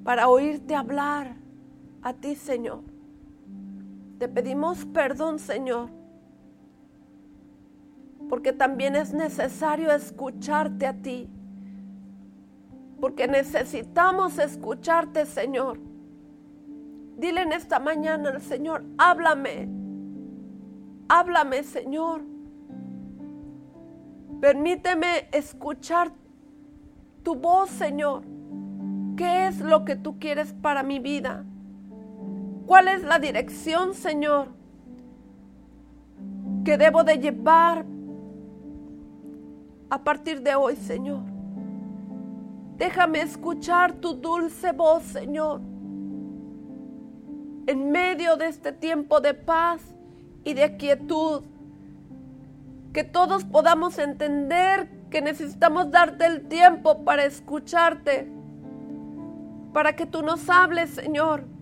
para 0.02 0.28
oírte 0.28 0.74
hablar 0.74 1.43
a 2.04 2.12
ti, 2.12 2.36
Señor. 2.36 2.82
Te 4.18 4.28
pedimos 4.28 4.84
perdón, 4.84 5.38
Señor, 5.38 5.88
porque 8.28 8.52
también 8.52 8.94
es 8.94 9.12
necesario 9.12 9.90
escucharte 9.90 10.86
a 10.86 10.94
ti, 10.94 11.28
porque 13.00 13.26
necesitamos 13.26 14.38
escucharte, 14.38 15.26
Señor. 15.26 15.80
Dile 17.16 17.42
en 17.42 17.52
esta 17.52 17.80
mañana 17.80 18.30
al 18.30 18.42
Señor, 18.42 18.84
háblame, 18.98 19.68
háblame, 21.08 21.62
Señor. 21.62 22.22
Permíteme 24.40 25.28
escuchar 25.32 26.12
tu 27.22 27.34
voz, 27.34 27.70
Señor. 27.70 28.24
¿Qué 29.16 29.46
es 29.46 29.60
lo 29.60 29.84
que 29.84 29.96
tú 29.96 30.18
quieres 30.18 30.52
para 30.52 30.82
mi 30.82 30.98
vida? 30.98 31.46
¿Cuál 32.66 32.88
es 32.88 33.02
la 33.02 33.18
dirección, 33.18 33.94
Señor, 33.94 34.48
que 36.64 36.78
debo 36.78 37.04
de 37.04 37.18
llevar 37.18 37.84
a 39.90 40.02
partir 40.02 40.40
de 40.40 40.54
hoy, 40.54 40.76
Señor? 40.76 41.22
Déjame 42.78 43.20
escuchar 43.20 43.92
tu 43.92 44.14
dulce 44.14 44.72
voz, 44.72 45.02
Señor, 45.02 45.60
en 47.66 47.90
medio 47.90 48.36
de 48.36 48.48
este 48.48 48.72
tiempo 48.72 49.20
de 49.20 49.34
paz 49.34 49.82
y 50.42 50.54
de 50.54 50.76
quietud. 50.76 51.42
Que 52.94 53.04
todos 53.04 53.44
podamos 53.44 53.98
entender 53.98 54.88
que 55.10 55.20
necesitamos 55.20 55.90
darte 55.90 56.24
el 56.26 56.48
tiempo 56.48 57.04
para 57.04 57.24
escucharte, 57.24 58.32
para 59.74 59.94
que 59.94 60.06
tú 60.06 60.22
nos 60.22 60.48
hables, 60.48 60.90
Señor 60.90 61.53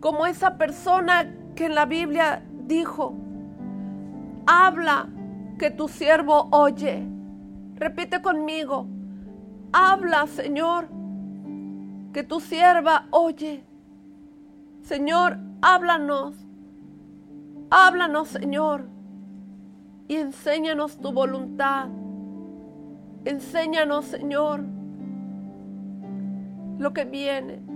como 0.00 0.26
esa 0.26 0.56
persona 0.56 1.30
que 1.54 1.66
en 1.66 1.74
la 1.74 1.84
Biblia 1.84 2.42
dijo, 2.66 3.14
habla 4.46 5.08
que 5.58 5.70
tu 5.70 5.88
siervo 5.88 6.48
oye. 6.50 7.06
Repite 7.76 8.22
conmigo, 8.22 8.86
habla 9.72 10.26
Señor, 10.26 10.88
que 12.14 12.22
tu 12.22 12.40
sierva 12.40 13.06
oye. 13.10 13.62
Señor, 14.82 15.38
háblanos, 15.60 16.34
háblanos 17.70 18.28
Señor, 18.28 18.88
y 20.08 20.16
enséñanos 20.16 20.98
tu 20.98 21.12
voluntad. 21.12 21.88
Enséñanos 23.26 24.06
Señor 24.06 24.64
lo 26.78 26.94
que 26.94 27.04
viene 27.04 27.69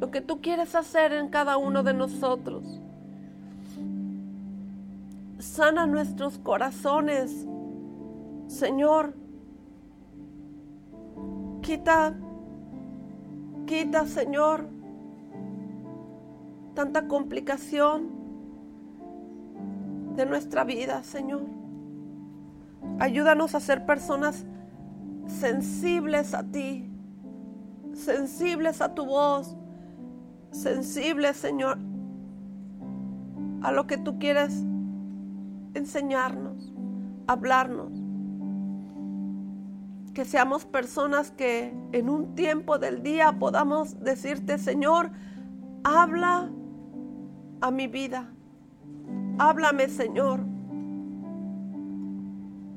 lo 0.00 0.10
que 0.10 0.20
tú 0.20 0.40
quieres 0.40 0.74
hacer 0.74 1.12
en 1.12 1.28
cada 1.28 1.56
uno 1.56 1.82
de 1.82 1.94
nosotros. 1.94 2.64
Sana 5.38 5.86
nuestros 5.86 6.38
corazones, 6.38 7.46
Señor. 8.46 9.14
Quita, 11.62 12.14
quita, 13.66 14.06
Señor, 14.06 14.68
tanta 16.74 17.08
complicación 17.08 18.10
de 20.14 20.26
nuestra 20.26 20.64
vida, 20.64 21.02
Señor. 21.02 21.42
Ayúdanos 22.98 23.54
a 23.54 23.60
ser 23.60 23.84
personas 23.84 24.46
sensibles 25.26 26.34
a 26.34 26.44
ti, 26.44 26.88
sensibles 27.92 28.80
a 28.80 28.94
tu 28.94 29.06
voz, 29.06 29.56
sensibles, 30.56 31.36
Señor, 31.36 31.78
a 33.62 33.72
lo 33.72 33.86
que 33.86 33.98
tú 33.98 34.18
quieres 34.18 34.64
enseñarnos, 35.74 36.72
hablarnos. 37.26 37.92
Que 40.14 40.24
seamos 40.24 40.64
personas 40.64 41.30
que 41.30 41.74
en 41.92 42.08
un 42.08 42.34
tiempo 42.34 42.78
del 42.78 43.02
día 43.02 43.38
podamos 43.38 44.00
decirte, 44.02 44.56
Señor, 44.56 45.10
habla 45.84 46.50
a 47.60 47.70
mi 47.70 47.86
vida. 47.86 48.30
Háblame, 49.38 49.88
Señor. 49.88 50.40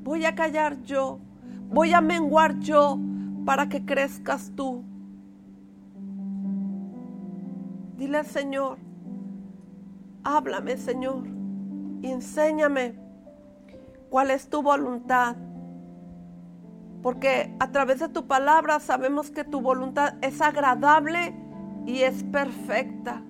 Voy 0.04 0.26
a 0.26 0.34
callar 0.34 0.82
yo. 0.82 1.18
Voy 1.70 1.94
a 1.94 2.02
menguar 2.02 2.58
yo 2.58 2.98
para 3.46 3.70
que 3.70 3.86
crezcas 3.86 4.52
tú. 4.54 4.84
Dile 8.00 8.16
al 8.16 8.24
Señor, 8.24 8.78
háblame, 10.24 10.78
Señor, 10.78 11.26
y 12.00 12.10
enséñame 12.10 12.94
cuál 14.08 14.30
es 14.30 14.48
tu 14.48 14.62
voluntad. 14.62 15.36
Porque 17.02 17.54
a 17.60 17.70
través 17.70 18.00
de 18.00 18.08
tu 18.08 18.26
palabra 18.26 18.80
sabemos 18.80 19.30
que 19.30 19.44
tu 19.44 19.60
voluntad 19.60 20.14
es 20.22 20.40
agradable 20.40 21.34
y 21.84 22.00
es 22.00 22.24
perfecta. 22.24 23.22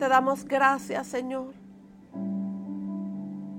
Te 0.00 0.08
damos 0.08 0.44
gracias, 0.44 1.06
Señor. 1.06 1.54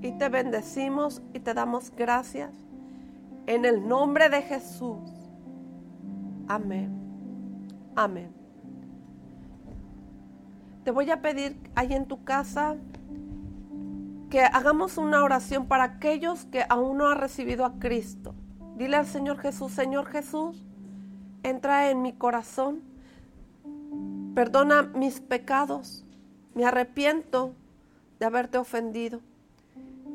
Y 0.02 0.12
te 0.18 0.28
bendecimos 0.28 1.22
y 1.32 1.40
te 1.40 1.54
damos 1.54 1.90
gracias. 1.96 2.65
En 3.46 3.64
el 3.64 3.86
nombre 3.86 4.28
de 4.28 4.42
Jesús. 4.42 5.10
Amén. 6.48 6.96
Amén. 7.94 8.32
Te 10.84 10.90
voy 10.90 11.10
a 11.10 11.20
pedir 11.20 11.58
ahí 11.74 11.92
en 11.92 12.06
tu 12.06 12.22
casa 12.24 12.76
que 14.30 14.40
hagamos 14.40 14.98
una 14.98 15.22
oración 15.22 15.66
para 15.66 15.84
aquellos 15.84 16.44
que 16.46 16.64
aún 16.68 16.98
no 16.98 17.08
han 17.08 17.18
recibido 17.18 17.64
a 17.64 17.78
Cristo. 17.78 18.34
Dile 18.76 18.96
al 18.96 19.06
Señor 19.06 19.38
Jesús, 19.38 19.72
Señor 19.72 20.06
Jesús, 20.06 20.64
entra 21.42 21.90
en 21.90 22.02
mi 22.02 22.12
corazón, 22.12 22.82
perdona 24.34 24.82
mis 24.82 25.20
pecados, 25.20 26.04
me 26.54 26.64
arrepiento 26.64 27.54
de 28.18 28.26
haberte 28.26 28.58
ofendido. 28.58 29.20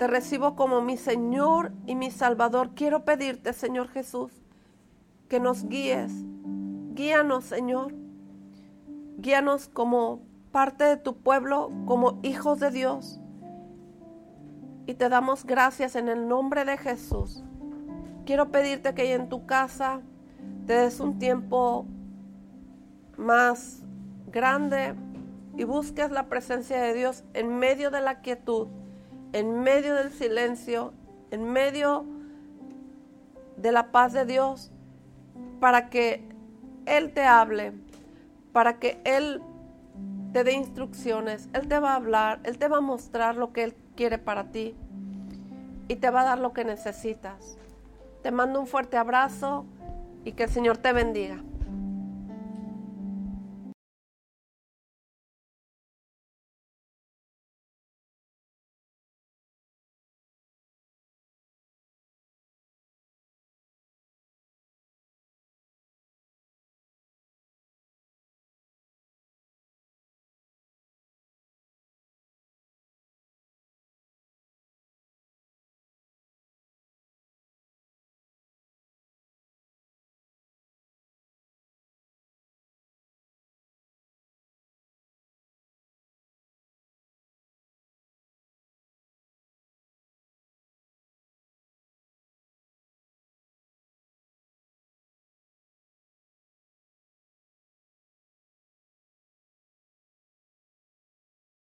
Te 0.01 0.07
recibo 0.07 0.55
como 0.55 0.81
mi 0.81 0.97
Señor 0.97 1.73
y 1.85 1.93
mi 1.93 2.09
Salvador. 2.09 2.71
Quiero 2.73 3.05
pedirte, 3.05 3.53
Señor 3.53 3.87
Jesús, 3.89 4.31
que 5.29 5.39
nos 5.39 5.69
guíes. 5.69 6.11
Guíanos, 6.95 7.43
Señor. 7.43 7.93
Guíanos 9.19 9.67
como 9.67 10.23
parte 10.51 10.85
de 10.85 10.97
tu 10.97 11.17
pueblo, 11.17 11.69
como 11.85 12.17
hijos 12.23 12.59
de 12.59 12.71
Dios. 12.71 13.19
Y 14.87 14.95
te 14.95 15.07
damos 15.07 15.45
gracias 15.45 15.95
en 15.95 16.09
el 16.09 16.27
nombre 16.27 16.65
de 16.65 16.79
Jesús. 16.79 17.43
Quiero 18.25 18.49
pedirte 18.49 18.95
que 18.95 19.13
en 19.13 19.29
tu 19.29 19.45
casa 19.45 20.01
te 20.65 20.73
des 20.73 20.99
un 20.99 21.19
tiempo 21.19 21.85
más 23.17 23.83
grande 24.31 24.95
y 25.55 25.63
busques 25.63 26.09
la 26.09 26.27
presencia 26.27 26.81
de 26.81 26.95
Dios 26.95 27.23
en 27.35 27.55
medio 27.59 27.91
de 27.91 28.01
la 28.01 28.21
quietud, 28.21 28.67
en 29.33 29.61
medio 29.61 29.95
del 29.95 30.11
silencio, 30.11 30.93
en 31.31 31.51
medio 31.51 32.05
de 33.57 33.71
la 33.71 33.91
paz 33.91 34.13
de 34.13 34.25
Dios, 34.25 34.71
para 35.59 35.89
que 35.89 36.23
Él 36.85 37.13
te 37.13 37.23
hable, 37.23 37.73
para 38.51 38.79
que 38.79 38.99
Él 39.03 39.41
te 40.33 40.43
dé 40.43 40.53
instrucciones, 40.53 41.49
Él 41.53 41.67
te 41.67 41.79
va 41.79 41.93
a 41.93 41.95
hablar, 41.95 42.39
Él 42.43 42.57
te 42.57 42.67
va 42.67 42.77
a 42.77 42.81
mostrar 42.81 43.35
lo 43.35 43.53
que 43.53 43.63
Él 43.63 43.75
quiere 43.95 44.17
para 44.17 44.51
ti 44.51 44.75
y 45.87 45.95
te 45.97 46.09
va 46.09 46.21
a 46.21 46.25
dar 46.25 46.39
lo 46.39 46.53
que 46.53 46.65
necesitas. 46.65 47.57
Te 48.23 48.31
mando 48.31 48.59
un 48.59 48.67
fuerte 48.67 48.97
abrazo 48.97 49.65
y 50.23 50.33
que 50.33 50.43
el 50.43 50.49
Señor 50.49 50.77
te 50.77 50.93
bendiga. 50.93 51.43